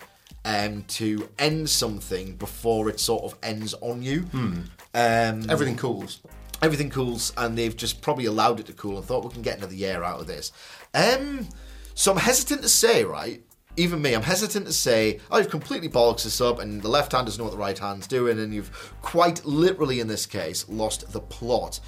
um, 0.44 0.82
to 0.88 1.28
end 1.38 1.70
something 1.70 2.34
before 2.34 2.88
it 2.88 2.98
sort 2.98 3.22
of 3.22 3.36
ends 3.40 3.72
on 3.80 4.02
you. 4.02 4.24
Um, 4.32 5.48
Everything 5.48 5.76
cools. 5.76 6.20
everything 6.60 6.90
cools, 6.90 7.32
and 7.36 7.56
they've 7.56 7.76
just 7.76 8.00
probably 8.00 8.24
allowed 8.24 8.58
it 8.58 8.66
to 8.66 8.72
cool 8.72 8.96
and 8.96 9.06
thought 9.06 9.24
we 9.24 9.30
can 9.30 9.42
get 9.42 9.58
another 9.58 9.74
year 9.74 10.02
out 10.02 10.18
of 10.20 10.26
this. 10.26 10.50
Um, 10.92 11.46
so 11.94 12.10
I'm 12.10 12.18
hesitant 12.18 12.62
to 12.62 12.68
say, 12.68 13.04
right? 13.04 13.40
Even 13.76 14.02
me, 14.02 14.12
I'm 14.12 14.22
hesitant 14.22 14.66
to 14.66 14.72
say, 14.72 15.20
oh, 15.30 15.38
you've 15.38 15.50
completely 15.50 15.88
bollocks 15.88 16.24
this 16.24 16.40
up, 16.40 16.58
and 16.58 16.82
the 16.82 16.88
left 16.88 17.12
hand 17.12 17.26
doesn't 17.26 17.38
know 17.38 17.44
what 17.44 17.52
the 17.52 17.58
right 17.58 17.78
hand's 17.78 18.08
doing, 18.08 18.40
and 18.40 18.52
you've 18.52 18.92
quite 19.02 19.44
literally, 19.44 20.00
in 20.00 20.08
this 20.08 20.26
case, 20.26 20.68
lost 20.68 21.12
the 21.12 21.20
plot. 21.20 21.78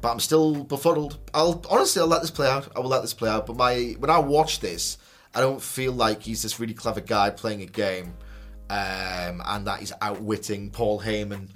But 0.00 0.12
I'm 0.12 0.20
still 0.20 0.64
befuddled. 0.64 1.18
I'll 1.32 1.64
honestly, 1.70 2.00
I'll 2.02 2.08
let 2.08 2.20
this 2.20 2.30
play 2.30 2.48
out. 2.48 2.68
I 2.76 2.80
will 2.80 2.88
let 2.88 3.02
this 3.02 3.14
play 3.14 3.30
out. 3.30 3.46
But 3.46 3.56
my 3.56 3.96
when 3.98 4.10
I 4.10 4.18
watch 4.18 4.60
this, 4.60 4.98
I 5.34 5.40
don't 5.40 5.60
feel 5.60 5.92
like 5.92 6.22
he's 6.22 6.42
this 6.42 6.60
really 6.60 6.74
clever 6.74 7.00
guy 7.00 7.30
playing 7.30 7.62
a 7.62 7.66
game, 7.66 8.14
um, 8.70 9.42
and 9.44 9.66
that 9.66 9.80
he's 9.80 9.92
outwitting 10.00 10.70
Paul 10.70 11.00
Heyman. 11.00 11.48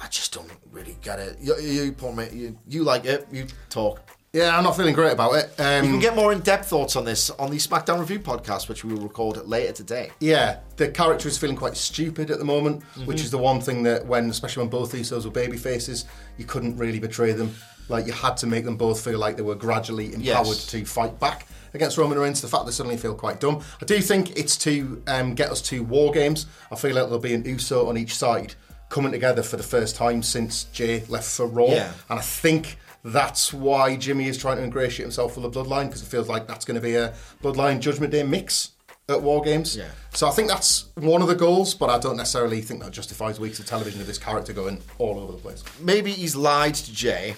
I 0.00 0.08
just 0.08 0.32
don't 0.34 0.50
really 0.70 0.96
get 1.02 1.18
it. 1.18 1.38
You, 1.40 1.56
you 1.58 1.92
Paul, 1.92 2.12
mate, 2.12 2.32
you, 2.32 2.58
you 2.66 2.82
like 2.82 3.04
it. 3.04 3.26
You 3.30 3.46
talk. 3.68 4.00
Yeah, 4.34 4.56
I'm 4.56 4.64
not 4.64 4.78
feeling 4.78 4.94
great 4.94 5.12
about 5.12 5.34
it. 5.34 5.52
Um, 5.60 5.84
You 5.84 5.90
can 5.90 6.00
get 6.00 6.16
more 6.16 6.32
in-depth 6.32 6.66
thoughts 6.66 6.96
on 6.96 7.04
this 7.04 7.28
on 7.28 7.50
the 7.50 7.58
SmackDown 7.58 8.00
Review 8.00 8.18
podcast, 8.18 8.66
which 8.66 8.82
we 8.82 8.94
will 8.94 9.02
record 9.02 9.36
later 9.46 9.72
today. 9.74 10.10
Yeah, 10.20 10.60
the 10.78 10.88
character 10.88 11.28
is 11.28 11.36
feeling 11.36 11.54
quite 11.54 11.76
stupid 11.76 12.30
at 12.30 12.38
the 12.38 12.44
moment, 12.46 12.82
which 13.04 13.20
is 13.20 13.30
the 13.30 13.36
one 13.36 13.60
thing 13.60 13.82
that 13.82 14.06
when, 14.06 14.30
especially 14.30 14.62
when 14.62 14.70
both 14.70 14.90
these 14.90 15.08
shows 15.08 15.26
were 15.26 15.30
baby 15.30 15.58
faces, 15.58 16.06
you 16.38 16.46
couldn't 16.46 16.78
really 16.78 16.98
betray 16.98 17.32
them. 17.32 17.54
Like 17.90 18.06
you 18.06 18.12
had 18.14 18.38
to 18.38 18.46
make 18.46 18.64
them 18.64 18.76
both 18.78 19.04
feel 19.04 19.18
like 19.18 19.36
they 19.36 19.42
were 19.42 19.54
gradually 19.54 20.06
empowered 20.14 20.46
Yes. 20.46 20.66
to 20.68 20.82
fight 20.86 21.20
back 21.20 21.46
against 21.74 21.98
Roman 21.98 22.18
Reigns. 22.18 22.40
The 22.40 22.48
fact 22.48 22.64
they 22.64 22.72
suddenly 22.72 22.96
feel 22.96 23.14
quite 23.14 23.38
dumb. 23.38 23.60
I 23.82 23.84
do 23.84 24.00
think 24.00 24.38
it's 24.38 24.56
to 24.58 25.02
um, 25.08 25.34
get 25.34 25.50
us 25.50 25.60
to 25.62 25.82
war 25.84 26.10
games. 26.10 26.46
I 26.70 26.76
feel 26.76 26.94
like 26.94 27.04
there'll 27.04 27.18
be 27.18 27.34
an 27.34 27.44
USO 27.44 27.86
on 27.86 27.98
each 27.98 28.14
side 28.16 28.54
coming 28.88 29.12
together 29.12 29.42
for 29.42 29.58
the 29.58 29.62
first 29.62 29.94
time 29.94 30.22
since 30.22 30.64
Jey 30.72 31.04
left 31.10 31.28
for 31.28 31.46
Raw, 31.46 31.66
Yeah. 31.66 31.92
and 32.08 32.18
I 32.18 32.22
think. 32.22 32.78
That's 33.04 33.52
why 33.52 33.96
Jimmy 33.96 34.28
is 34.28 34.38
trying 34.38 34.58
to 34.58 34.62
ingratiate 34.64 35.04
himself 35.06 35.36
with 35.36 35.52
the 35.52 35.60
bloodline 35.64 35.86
because 35.86 36.02
it 36.02 36.06
feels 36.06 36.28
like 36.28 36.46
that's 36.46 36.64
going 36.64 36.76
to 36.76 36.80
be 36.80 36.94
a 36.94 37.14
bloodline 37.42 37.80
Judgment 37.80 38.12
Day 38.12 38.22
mix 38.22 38.72
at 39.08 39.20
War 39.20 39.42
Games. 39.42 39.76
Yeah. 39.76 39.88
So 40.14 40.28
I 40.28 40.30
think 40.30 40.48
that's 40.48 40.86
one 40.94 41.20
of 41.20 41.26
the 41.28 41.34
goals, 41.34 41.74
but 41.74 41.90
I 41.90 41.98
don't 41.98 42.16
necessarily 42.16 42.60
think 42.60 42.80
that 42.82 42.92
justifies 42.92 43.40
weeks 43.40 43.58
of 43.58 43.66
television 43.66 44.00
of 44.00 44.06
this 44.06 44.18
character 44.18 44.52
going 44.52 44.80
all 44.98 45.18
over 45.18 45.32
the 45.32 45.38
place. 45.38 45.64
Maybe 45.80 46.12
he's 46.12 46.36
lied 46.36 46.74
to 46.76 46.92
Jey 46.92 47.34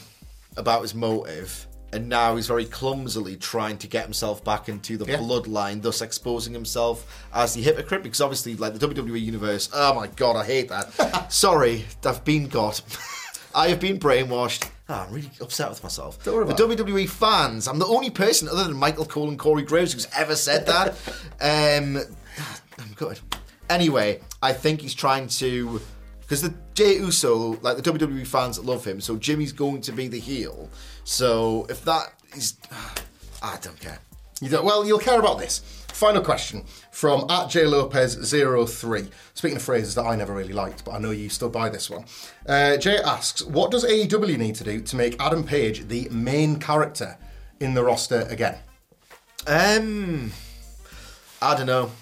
about 0.59 0.83
his 0.83 0.95
motive, 0.95 1.67
and 1.95 2.09
now 2.11 2.37
he's 2.37 2.47
very 2.47 2.67
clumsily 2.67 3.37
trying 3.37 3.79
to 3.79 3.87
get 3.87 4.05
himself 4.05 4.45
back 4.45 4.69
into 4.69 4.99
the 4.99 5.07
Yeah. 5.07 5.17
bloodline, 5.17 5.81
thus 5.81 6.03
exposing 6.03 6.53
himself 6.53 7.27
as 7.33 7.55
the 7.55 7.63
hypocrite. 7.63 8.03
Because 8.03 8.21
obviously, 8.21 8.55
like 8.57 8.75
the 8.79 8.87
WWE 8.87 9.19
universe, 9.19 9.71
oh 9.73 9.95
my 9.95 10.09
god, 10.09 10.37
I 10.37 10.45
hate 10.45 10.69
that. 10.69 11.33
Sorry, 11.33 11.87
I've 12.05 12.23
been 12.25 12.49
got. 12.49 12.83
I 13.55 13.69
have 13.69 13.81
been 13.81 13.99
brainwashed. 13.99 14.69
Ah, 14.89 15.07
I'm 15.07 15.15
really 15.15 15.31
upset 15.41 15.71
with 15.71 15.83
myself. 15.83 16.23
Don't 16.25 16.35
worry 16.35 16.47
the 16.47 16.53
WWE 16.55 17.09
fans, 17.09 17.67
I'm 17.67 17.79
the 17.79 17.87
only 17.87 18.11
person 18.11 18.49
other 18.49 18.65
than 18.65 18.77
Michael 18.77 19.07
Cole 19.07 19.29
and 19.29 19.39
Corey 19.39 19.63
Graves 19.63 19.95
who's 19.95 20.07
ever 20.15 20.37
said 20.37 20.67
that. 20.67 20.91
um, 21.41 21.97
I'm 22.79 22.93
good. 22.95 23.19
Anyway, 23.71 24.21
I 24.43 24.53
think 24.53 24.81
he's 24.83 24.95
trying 24.95 25.29
to. 25.29 25.81
Because 26.21 26.43
the 26.43 26.55
Jey 26.75 26.97
Uso, 26.97 27.59
like 27.61 27.77
the 27.77 27.83
WWE 27.83 28.27
fans 28.27 28.59
love 28.59 28.85
him, 28.85 29.01
so 29.01 29.17
Jimmy's 29.17 29.53
going 29.53 29.81
to 29.83 29.93
be 29.93 30.09
the 30.09 30.19
heel. 30.19 30.69
So 31.05 31.67
if 31.69 31.85
that 31.85 32.13
is. 32.35 32.59
I 33.43 33.59
don't 33.61 33.79
care. 33.79 33.99
You 34.41 34.49
don't, 34.49 34.65
well, 34.65 34.87
you'll 34.87 34.99
care 34.99 35.21
about 35.21 35.39
this. 35.39 35.84
Final 35.95 36.23
question 36.23 36.65
from 36.91 37.25
at 37.31 37.49
J 37.49 37.67
Lopez 37.67 38.17
03. 38.29 39.09
Speaking 39.35 39.57
of 39.57 39.63
phrases 39.63 39.95
that 39.95 40.03
I 40.03 40.17
never 40.17 40.35
really 40.35 40.53
liked, 40.53 40.85
but 40.85 40.91
I 40.91 40.99
know 40.99 41.13
you 41.13 41.29
still 41.29 41.49
buy 41.49 41.69
this 41.69 41.89
one. 41.89 42.05
Uh, 42.49 42.77
Jay 42.79 42.99
asks, 42.99 43.43
what 43.43 43.71
does 43.71 43.85
AEW 43.85 44.37
need 44.37 44.57
to 44.57 44.65
do 44.65 44.81
to 44.81 44.97
make 44.97 45.15
Adam 45.23 45.45
Page 45.45 45.87
the 45.87 46.09
main 46.11 46.59
character 46.59 47.17
in 47.61 47.75
the 47.75 47.85
roster 47.85 48.23
again? 48.23 48.59
Um, 49.47 50.33
I 51.41 51.55
don't 51.55 51.67
know. 51.67 51.93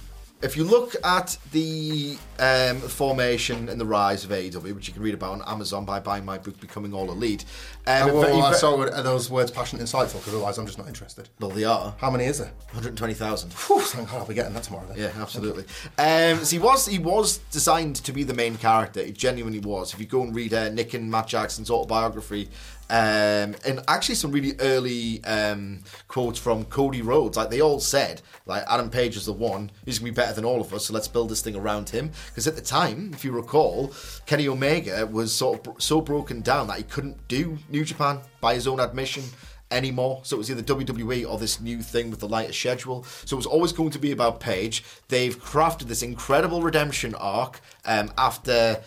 If 0.41 0.57
you 0.57 0.65
look 0.65 0.97
at 1.05 1.37
the 1.53 2.17
um, 2.43 2.81
formation 2.81 3.69
and 3.69 3.81
the 3.81 3.87
rise 3.87 4.25
of 4.25 4.31
AEW, 4.31 4.75
which 4.75 4.89
you 4.89 4.93
can 4.95 5.03
read 5.03 5.15
about 5.15 5.33
on 5.33 5.43
Amazon 5.47 5.85
by 5.85 6.01
buying 6.01 6.25
my 6.25 6.39
book, 6.39 6.59
Becoming 6.61 6.93
All 6.93 7.11
Elite. 7.11 7.45
Um, 7.87 8.11
Oh, 8.11 8.15
well, 8.15 8.23
very- 8.23 8.41
I 8.43 8.53
saw 8.55 8.81
are 8.83 9.03
those 9.03 9.31
words 9.31 9.51
passionate 9.51 9.81
and 9.81 9.89
insightful 9.89 10.15
because 10.21 10.35
otherwise 10.35 10.59
I'm 10.59 10.67
just 10.67 10.79
not 10.79 10.89
interested. 10.89 11.29
well, 11.41 11.51
they 11.51 11.65
are. 11.65 11.95
How 11.99 12.11
many 12.11 12.25
is 12.25 12.39
there? 12.39 12.53
120,000. 12.73 13.53
Whew, 13.53 13.81
thank 13.81 14.11
God 14.11 14.19
I'll 14.19 14.27
be 14.27 14.35
getting 14.35 14.55
that 14.55 14.65
tomorrow 14.65 14.87
then. 14.89 14.99
Yeah, 14.99 15.13
absolutely. 15.23 15.65
Um, 15.99 16.45
so 16.45 16.57
he 16.57 16.59
was 16.59 16.87
he 16.87 16.99
was 16.99 17.39
designed 17.53 17.97
to 17.97 18.13
be 18.13 18.25
the 18.25 18.35
main 18.35 18.57
character. 18.57 19.03
He 19.05 19.13
genuinely 19.13 19.61
was. 19.61 19.95
If 19.95 20.01
you 20.01 20.07
go 20.07 20.23
and 20.23 20.35
read 20.35 20.53
uh, 20.53 20.69
Nick 20.71 20.95
and 20.95 21.11
Matt 21.11 21.29
Jackson's 21.29 21.71
autobiography, 21.71 22.49
um, 22.91 23.55
and 23.65 23.83
actually 23.89 24.17
some 24.17 24.33
really 24.33 24.55
early 24.61 25.25
um, 25.25 25.81
quotes 26.09 26.39
from 26.39 26.65
Cody 26.67 27.01
Rhodes, 27.01 27.37
like 27.39 27.49
they 27.49 27.61
all 27.61 27.81
said, 27.81 28.21
like 28.45 28.65
Adam 28.69 28.91
Page 28.91 29.17
is 29.17 29.25
the 29.27 29.33
one. 29.33 29.71
He's 29.87 29.99
gonna 29.99 30.11
be 30.11 30.15
better 30.15 30.35
than 30.35 30.45
all 30.45 30.61
of 30.61 30.75
us. 30.75 30.87
So 30.87 30.93
let's 30.95 31.09
build 31.09 31.31
this 31.31 31.41
thing 31.41 31.57
around 31.57 31.89
him. 31.91 32.11
Because 32.33 32.47
at 32.47 32.57
the 32.57 32.63
time, 32.63 33.11
if 33.13 33.25
you 33.25 33.33
recall, 33.33 33.93
Kenny 34.25 34.49
Omega 34.49 35.07
was 35.07 35.35
sort 35.35 35.67
of 35.67 35.83
so 35.83 36.01
broken 36.01 36.41
down 36.41 36.67
that 36.69 36.79
he 36.79 36.83
couldn't 36.85 37.29
do 37.29 37.59
New 37.69 37.85
Japan 37.85 38.21
by 38.41 38.55
his 38.55 38.67
own 38.67 38.81
admission 38.81 39.23
anymore. 39.71 40.21
So 40.25 40.37
it 40.37 40.39
was 40.39 40.51
either 40.51 40.63
WWE 40.63 41.29
or 41.29 41.39
this 41.39 41.61
new 41.61 41.83
thing 41.83 42.11
with 42.11 42.21
the 42.21 42.29
lighter 42.29 42.55
schedule. 42.55 43.05
So 43.27 43.35
it 43.35 43.39
was 43.39 43.47
always 43.47 43.73
going 43.73 43.91
to 43.91 43.99
be 43.99 44.13
about 44.13 44.41
Page. 44.41 44.83
They've 45.09 45.39
crafted 45.39 45.89
this 45.89 46.03
incredible 46.03 46.63
redemption 46.63 47.15
arc 47.17 47.61
um, 47.85 48.11
after 48.17 48.81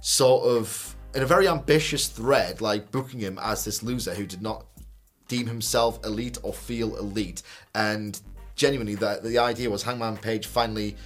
sort 0.00 0.44
of 0.44 0.96
in 1.14 1.22
a 1.22 1.26
very 1.26 1.48
ambitious 1.48 2.08
thread, 2.08 2.60
like 2.60 2.90
booking 2.90 3.20
him 3.20 3.38
as 3.42 3.64
this 3.64 3.82
loser 3.82 4.14
who 4.14 4.26
did 4.26 4.42
not 4.42 4.66
deem 5.28 5.46
himself 5.46 6.04
elite 6.04 6.38
or 6.42 6.52
feel 6.52 6.96
elite. 6.96 7.42
And 7.74 8.20
genuinely, 8.54 8.94
the, 8.94 9.20
the 9.22 9.38
idea 9.38 9.70
was 9.70 9.82
Hangman 9.82 10.18
Page 10.18 10.46
finally 10.46 10.96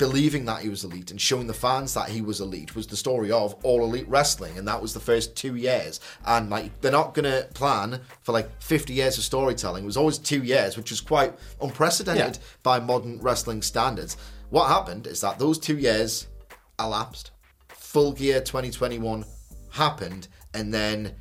believing 0.00 0.46
that 0.46 0.62
he 0.62 0.68
was 0.68 0.82
elite 0.82 1.10
and 1.12 1.20
showing 1.20 1.46
the 1.46 1.54
fans 1.54 1.94
that 1.94 2.08
he 2.08 2.20
was 2.22 2.40
elite 2.40 2.74
was 2.74 2.86
the 2.88 2.96
story 2.96 3.30
of 3.30 3.54
all 3.62 3.84
elite 3.84 4.08
wrestling 4.08 4.56
and 4.58 4.66
that 4.66 4.80
was 4.80 4.94
the 4.94 4.98
first 4.98 5.36
two 5.36 5.54
years 5.54 6.00
and 6.24 6.48
like 6.50 6.80
they're 6.80 6.90
not 6.90 7.12
gonna 7.14 7.42
plan 7.54 8.00
for 8.22 8.32
like 8.32 8.48
50 8.62 8.94
years 8.94 9.18
of 9.18 9.24
storytelling 9.24 9.84
it 9.84 9.86
was 9.86 9.98
always 9.98 10.16
two 10.18 10.42
years 10.42 10.76
which 10.76 10.90
was 10.90 11.00
quite 11.02 11.34
unprecedented 11.60 12.36
Yeah. 12.38 12.42
by 12.62 12.80
modern 12.80 13.20
wrestling 13.20 13.60
standards 13.62 14.16
what 14.48 14.68
happened 14.68 15.06
is 15.06 15.20
that 15.20 15.38
those 15.38 15.58
two 15.58 15.76
years 15.76 16.26
elapsed 16.80 17.30
full 17.68 18.12
gear 18.12 18.40
2021 18.40 19.24
happened 19.72 20.28
and 20.54 20.72
then 20.72 21.14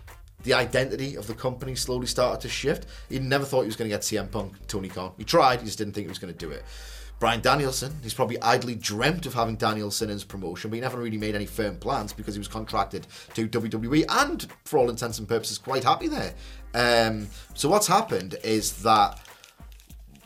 the 0.43 0.53
identity 0.53 1.15
of 1.15 1.27
the 1.27 1.33
company 1.33 1.75
slowly 1.75 2.07
started 2.07 2.39
to 2.39 2.47
shift. 2.47 2.85
He 3.09 3.19
never 3.19 3.43
thought 3.43 3.63
he 3.63 3.65
was 3.65 3.75
going 3.75 3.89
to 3.89 3.93
get 3.93 4.03
CM 4.03 4.31
Punk, 4.31 4.53
Tony 4.67 4.87
Khan. 4.87 5.11
He 5.17 5.25
tried, 5.25 5.59
he 5.59 5.65
just 5.65 5.77
didn't 5.77 5.91
think 5.93 6.05
he 6.05 6.09
was 6.09 6.17
going 6.17 6.33
to 6.33 6.39
do 6.39 6.49
it. 6.49 6.63
Bryan 7.19 7.41
Danielson, 7.41 7.93
he's 8.01 8.13
probably 8.13 8.41
idly 8.41 8.75
dreamt 8.75 9.25
of 9.25 9.33
having 9.33 9.57
Danielson 9.57 10.09
in 10.09 10.13
his 10.13 10.23
promotion, 10.23 10.69
but 10.69 10.75
he 10.75 10.81
never 10.81 10.97
really 10.97 11.17
made 11.17 11.35
any 11.35 11.45
firm 11.45 11.75
plans 11.75 12.13
because 12.13 12.33
he 12.33 12.39
was 12.39 12.47
contracted 12.47 13.07
to 13.33 13.47
WWE 13.47 14.05
and, 14.07 14.47
for 14.63 14.79
all 14.79 14.89
intents 14.89 15.19
and 15.19 15.27
purposes, 15.27 15.57
quite 15.57 15.83
happy 15.83 16.07
there. 16.07 16.33
Um, 16.73 17.27
so 17.55 17.67
what's 17.67 17.87
happened 17.87 18.37
is 18.41 18.81
that 18.83 19.19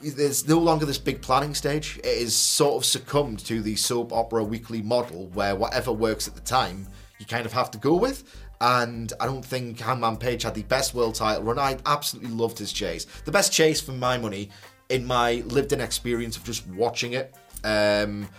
there's 0.02 0.48
no 0.48 0.60
longer 0.60 0.86
this 0.86 1.00
big 1.00 1.22
planning 1.22 1.56
stage. 1.56 1.98
It 2.00 2.06
is 2.06 2.36
sort 2.36 2.76
of 2.76 2.86
succumbed 2.86 3.40
to 3.46 3.62
the 3.62 3.76
soap 3.76 4.14
opera 4.14 4.44
weekly 4.44 4.84
model 4.84 5.28
where 5.34 5.56
whatever 5.56 5.92
works 5.92 6.28
at 6.28 6.36
the 6.36 6.42
time, 6.42 6.88
you 7.18 7.26
kind 7.26 7.46
of 7.46 7.54
have 7.54 7.72
to 7.72 7.78
go 7.80 7.96
with. 7.96 8.24
And 8.62 9.12
I 9.20 9.26
don't 9.26 9.44
think 9.44 9.80
Hangman 9.80 10.18
Page 10.18 10.44
had 10.44 10.54
the 10.54 10.64
best 10.64 10.94
world 10.94 11.16
title 11.16 11.44
run. 11.44 11.58
I 11.58 11.78
absolutely 11.86 12.32
loved 12.32 12.60
his 12.60 12.72
chase. 12.72 13.06
The 13.26 13.32
best 13.32 13.52
chase 13.52 13.82
for 13.82 13.92
my 13.94 14.18
money 14.18 14.50
in 14.94 15.06
my 15.06 15.44
lived 15.48 15.74
in 15.74 15.82
experience 15.82 16.38
of 16.38 16.44
just 16.44 16.68
watching 16.68 17.14
it. 17.14 17.34
Um, 17.64 18.30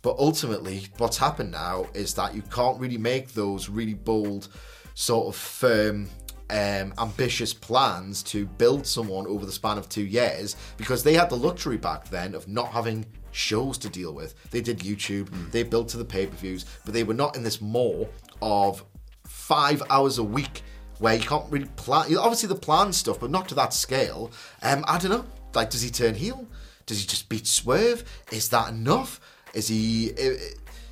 but 0.00 0.16
ultimately, 0.18 0.86
what's 0.98 1.18
happened 1.18 1.50
now 1.50 1.86
is 1.92 2.14
that 2.14 2.34
you 2.34 2.42
can't 2.42 2.78
really 2.78 2.98
make 2.98 3.32
those 3.32 3.68
really 3.68 3.94
bold, 3.94 4.48
sort 4.94 5.26
of 5.26 5.34
firm 5.34 6.08
um, 6.50 6.94
ambitious 6.98 7.52
plans 7.52 8.22
to 8.24 8.46
build 8.46 8.86
someone 8.86 9.26
over 9.26 9.44
the 9.44 9.52
span 9.52 9.76
of 9.76 9.88
two 9.88 10.04
years 10.04 10.56
because 10.76 11.02
they 11.02 11.14
had 11.14 11.30
the 11.30 11.36
luxury 11.36 11.78
back 11.78 12.08
then 12.10 12.34
of 12.34 12.46
not 12.46 12.68
having 12.68 13.04
shows 13.32 13.76
to 13.78 13.88
deal 13.88 14.12
with. 14.12 14.34
They 14.50 14.60
did 14.60 14.78
YouTube, 14.78 15.30
they 15.50 15.64
built 15.64 15.88
to 15.88 15.96
the 15.96 16.04
pay 16.04 16.26
per 16.26 16.36
views, 16.36 16.66
but 16.84 16.94
they 16.94 17.02
were 17.02 17.14
not 17.14 17.34
in 17.34 17.42
this 17.42 17.60
more 17.60 18.08
of 18.40 18.84
five 19.26 19.82
hours 19.90 20.18
a 20.18 20.24
week 20.24 20.62
where 20.98 21.14
you 21.14 21.22
can't 21.22 21.50
really 21.50 21.68
plan. 21.76 22.14
Obviously, 22.16 22.48
the 22.48 22.54
plan 22.54 22.92
stuff, 22.92 23.18
but 23.18 23.30
not 23.30 23.48
to 23.48 23.54
that 23.56 23.72
scale. 23.72 24.30
Um, 24.62 24.84
I 24.86 24.98
don't 24.98 25.10
know. 25.10 25.24
Like, 25.54 25.70
does 25.70 25.82
he 25.82 25.90
turn 25.90 26.14
heel? 26.14 26.46
Does 26.86 27.00
he 27.00 27.06
just 27.06 27.28
beat 27.28 27.46
Swerve? 27.46 28.04
Is 28.30 28.48
that 28.50 28.70
enough? 28.70 29.20
Is 29.54 29.68
he? 29.68 30.12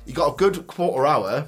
He 0.05 0.13
got 0.13 0.33
a 0.33 0.35
good 0.35 0.67
quarter 0.67 1.05
hour 1.05 1.47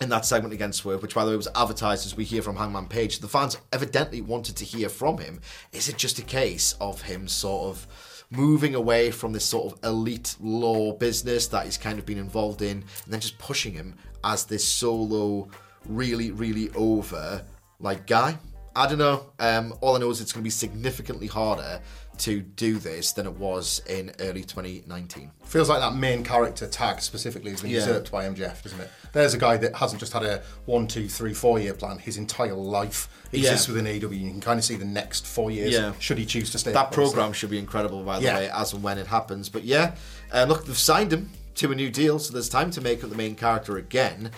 in 0.00 0.08
that 0.08 0.24
segment 0.24 0.54
against 0.54 0.78
Swerve, 0.78 1.02
which 1.02 1.14
by 1.14 1.24
the 1.24 1.30
way 1.30 1.36
was 1.36 1.48
advertised 1.54 2.06
as 2.06 2.16
we 2.16 2.24
hear 2.24 2.42
from 2.42 2.56
Hangman 2.56 2.86
Page. 2.86 3.18
The 3.18 3.28
fans 3.28 3.58
evidently 3.72 4.22
wanted 4.22 4.56
to 4.56 4.64
hear 4.64 4.88
from 4.88 5.18
him. 5.18 5.40
Is 5.72 5.88
it 5.88 5.98
just 5.98 6.18
a 6.18 6.22
case 6.22 6.74
of 6.80 7.02
him 7.02 7.28
sort 7.28 7.68
of 7.68 7.86
moving 8.30 8.74
away 8.74 9.10
from 9.10 9.32
this 9.32 9.44
sort 9.44 9.72
of 9.72 9.84
elite 9.84 10.36
law 10.40 10.92
business 10.92 11.48
that 11.48 11.64
he's 11.64 11.76
kind 11.76 11.98
of 11.98 12.06
been 12.06 12.18
involved 12.18 12.62
in, 12.62 12.78
and 13.04 13.12
then 13.12 13.20
just 13.20 13.38
pushing 13.38 13.72
him 13.72 13.94
as 14.24 14.44
this 14.44 14.66
solo, 14.66 15.48
really, 15.86 16.30
really 16.30 16.70
over 16.70 17.44
like 17.78 18.06
guy? 18.06 18.38
I 18.76 18.86
don't 18.86 18.98
know. 18.98 19.32
Um, 19.40 19.74
all 19.80 19.96
I 19.96 19.98
know 19.98 20.10
is 20.10 20.20
it's 20.20 20.32
going 20.32 20.42
to 20.42 20.44
be 20.44 20.50
significantly 20.50 21.26
harder 21.26 21.80
to 22.20 22.40
do 22.40 22.78
this 22.78 23.12
than 23.12 23.26
it 23.26 23.32
was 23.36 23.82
in 23.88 24.12
early 24.20 24.42
2019. 24.44 25.30
Feels 25.44 25.68
like 25.68 25.80
that 25.80 25.94
main 25.94 26.22
character 26.24 26.66
tag 26.66 27.00
specifically 27.00 27.50
has 27.50 27.62
been 27.62 27.70
Yeah. 27.70 27.78
usurped 27.78 28.10
by 28.10 28.24
MJF, 28.26 28.62
doesn't 28.62 28.80
it? 28.80 28.90
There's 29.12 29.34
a 29.34 29.38
guy 29.38 29.56
that 29.58 29.74
hasn't 29.76 30.00
just 30.00 30.12
had 30.12 30.22
a 30.22 30.42
one, 30.66 30.86
two, 30.86 31.08
three, 31.08 31.34
four 31.34 31.58
year 31.58 31.74
plan. 31.74 31.98
His 31.98 32.16
entire 32.16 32.54
life 32.54 33.08
exists 33.32 33.66
Yeah. 33.68 33.74
within 33.74 33.86
AEW. 33.86 34.16
You 34.16 34.30
can 34.30 34.40
kind 34.40 34.58
of 34.58 34.64
see 34.64 34.76
the 34.76 34.84
next 34.84 35.26
four 35.26 35.50
years. 35.50 35.72
Yeah. 35.72 35.92
Should 35.98 36.18
he 36.18 36.26
choose 36.26 36.50
to 36.50 36.58
stay? 36.58 36.72
That 36.72 36.92
program 36.92 37.32
should 37.32 37.50
be 37.50 37.58
incredible, 37.58 38.02
by 38.04 38.18
the 38.18 38.24
Yeah. 38.26 38.36
way, 38.38 38.50
as 38.50 38.72
and 38.72 38.82
when 38.82 38.98
it 38.98 39.06
happens. 39.08 39.48
But 39.48 39.64
yeah, 39.64 39.94
uh, 40.32 40.44
look, 40.48 40.66
they've 40.66 40.78
signed 40.78 41.12
him 41.12 41.30
to 41.56 41.72
a 41.72 41.74
new 41.74 41.90
deal, 41.90 42.18
so 42.18 42.32
there's 42.32 42.48
time 42.48 42.70
to 42.70 42.80
make 42.80 43.02
up 43.02 43.10
the 43.10 43.16
main 43.16 43.34
character 43.34 43.76
again. 43.76 44.30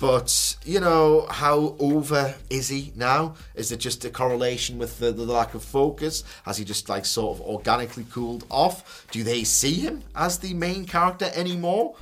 But 0.00 0.56
you 0.64 0.80
know, 0.80 1.26
how 1.30 1.74
over 1.78 2.34
is 2.50 2.68
he 2.68 2.92
now? 2.96 3.34
Is 3.54 3.72
it 3.72 3.78
just 3.78 4.04
a 4.04 4.10
correlation 4.10 4.78
with 4.78 4.98
the, 4.98 5.12
the 5.12 5.24
lack 5.24 5.54
of 5.54 5.64
focus? 5.64 6.22
Has 6.44 6.58
he 6.58 6.64
just 6.64 6.88
like 6.88 7.06
sort 7.06 7.38
of 7.38 7.46
organically 7.46 8.04
cooled 8.10 8.44
off? 8.50 9.06
Do 9.10 9.22
they 9.22 9.44
see 9.44 9.74
him 9.74 10.02
as 10.14 10.38
the 10.38 10.54
main 10.54 10.84
character 10.84 11.30
anymore? 11.34 11.96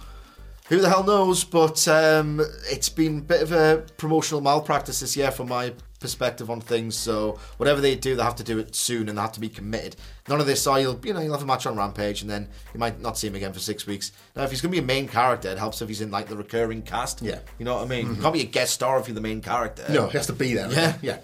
Who 0.69 0.81
the 0.81 0.89
hell 0.89 1.05
knows? 1.05 1.45
But 1.45 1.87
um, 1.87 2.41
it's 2.71 2.89
been 2.89 3.19
a 3.19 3.23
bit 3.23 3.43
of 3.43 3.53
a 3.53 3.85
promotional 3.97 4.41
malpractice 4.41 5.01
this 5.01 5.17
year 5.17 5.31
from 5.31 5.49
my 5.49 5.75
perspective 6.05 6.51
on 6.51 6.61
things. 6.61 6.95
So 6.97 7.39
whatever 7.57 7.81
they 7.81 7.97
do, 7.97 8.15
they 8.15 8.23
have 8.23 8.37
to 8.37 8.45
do 8.45 8.59
it 8.59 8.77
soon 8.77 9.09
and 9.09 9.17
they 9.17 9.23
have 9.23 9.33
to 9.33 9.41
be 9.41 9.49
committed. 9.49 9.97
None 10.29 10.39
of 10.39 10.47
this, 10.47 10.67
oh, 10.67 10.77
you'll 10.77 11.01
you 11.03 11.15
know 11.15 11.21
you'll 11.21 11.33
have 11.33 11.43
a 11.43 11.47
match 11.47 11.65
on 11.67 11.77
Rampage 11.77 12.21
and 12.21 12.31
then 12.31 12.49
you 12.75 12.79
might 12.79 13.01
not 13.01 13.17
see 13.17 13.27
him 13.27 13.35
again 13.35 13.55
for 13.55 13.59
six 13.59 13.87
weeks. 13.87 14.13
Now, 14.37 14.43
if 14.43 14.51
he's 14.51 14.61
going 14.61 14.71
to 14.71 14.79
be 14.79 14.85
a 14.85 14.87
main 14.87 15.09
character, 15.09 15.49
it 15.49 15.59
helps 15.59 15.81
if 15.81 15.89
he's 15.89 16.03
in 16.03 16.11
like 16.11 16.29
the 16.29 16.37
recurring 16.37 16.83
cast. 16.83 17.23
Yeah. 17.23 17.39
you 17.59 17.65
know 17.65 17.77
what 17.77 17.85
I 17.85 17.89
mean. 17.89 18.15
You 18.15 18.21
can't 18.21 18.35
be 18.35 18.43
a 18.43 18.47
guest 18.47 18.75
star 18.75 19.01
if 19.01 19.09
you're 19.09 19.15
the 19.15 19.23
main 19.23 19.41
character. 19.41 19.87
No, 19.89 20.09
he 20.09 20.19
has 20.19 20.27
to 20.27 20.35
be 20.35 20.53
there. 20.53 20.71
Yeah. 20.71 20.97
yeah. 21.01 21.19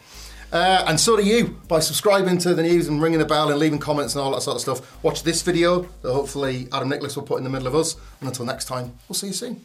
Uh, 0.52 0.84
and 0.88 0.98
so 0.98 1.16
do 1.16 1.22
you 1.22 1.60
by 1.68 1.78
subscribing 1.78 2.38
to 2.38 2.54
the 2.54 2.62
news 2.62 2.88
and 2.88 3.00
ringing 3.00 3.20
the 3.20 3.24
bell 3.24 3.50
and 3.50 3.58
leaving 3.58 3.78
comments 3.78 4.14
and 4.14 4.22
all 4.22 4.32
that 4.32 4.40
sort 4.40 4.56
of 4.56 4.60
stuff. 4.60 5.04
Watch 5.04 5.22
this 5.22 5.42
video 5.42 5.82
that 6.02 6.12
hopefully 6.12 6.66
Adam 6.72 6.88
Nicholas 6.88 7.14
will 7.14 7.22
put 7.22 7.38
in 7.38 7.44
the 7.44 7.50
middle 7.50 7.68
of 7.68 7.74
us. 7.74 7.94
And 8.20 8.28
until 8.28 8.46
next 8.46 8.64
time, 8.64 8.94
we'll 9.08 9.14
see 9.14 9.28
you 9.28 9.32
soon. 9.32 9.64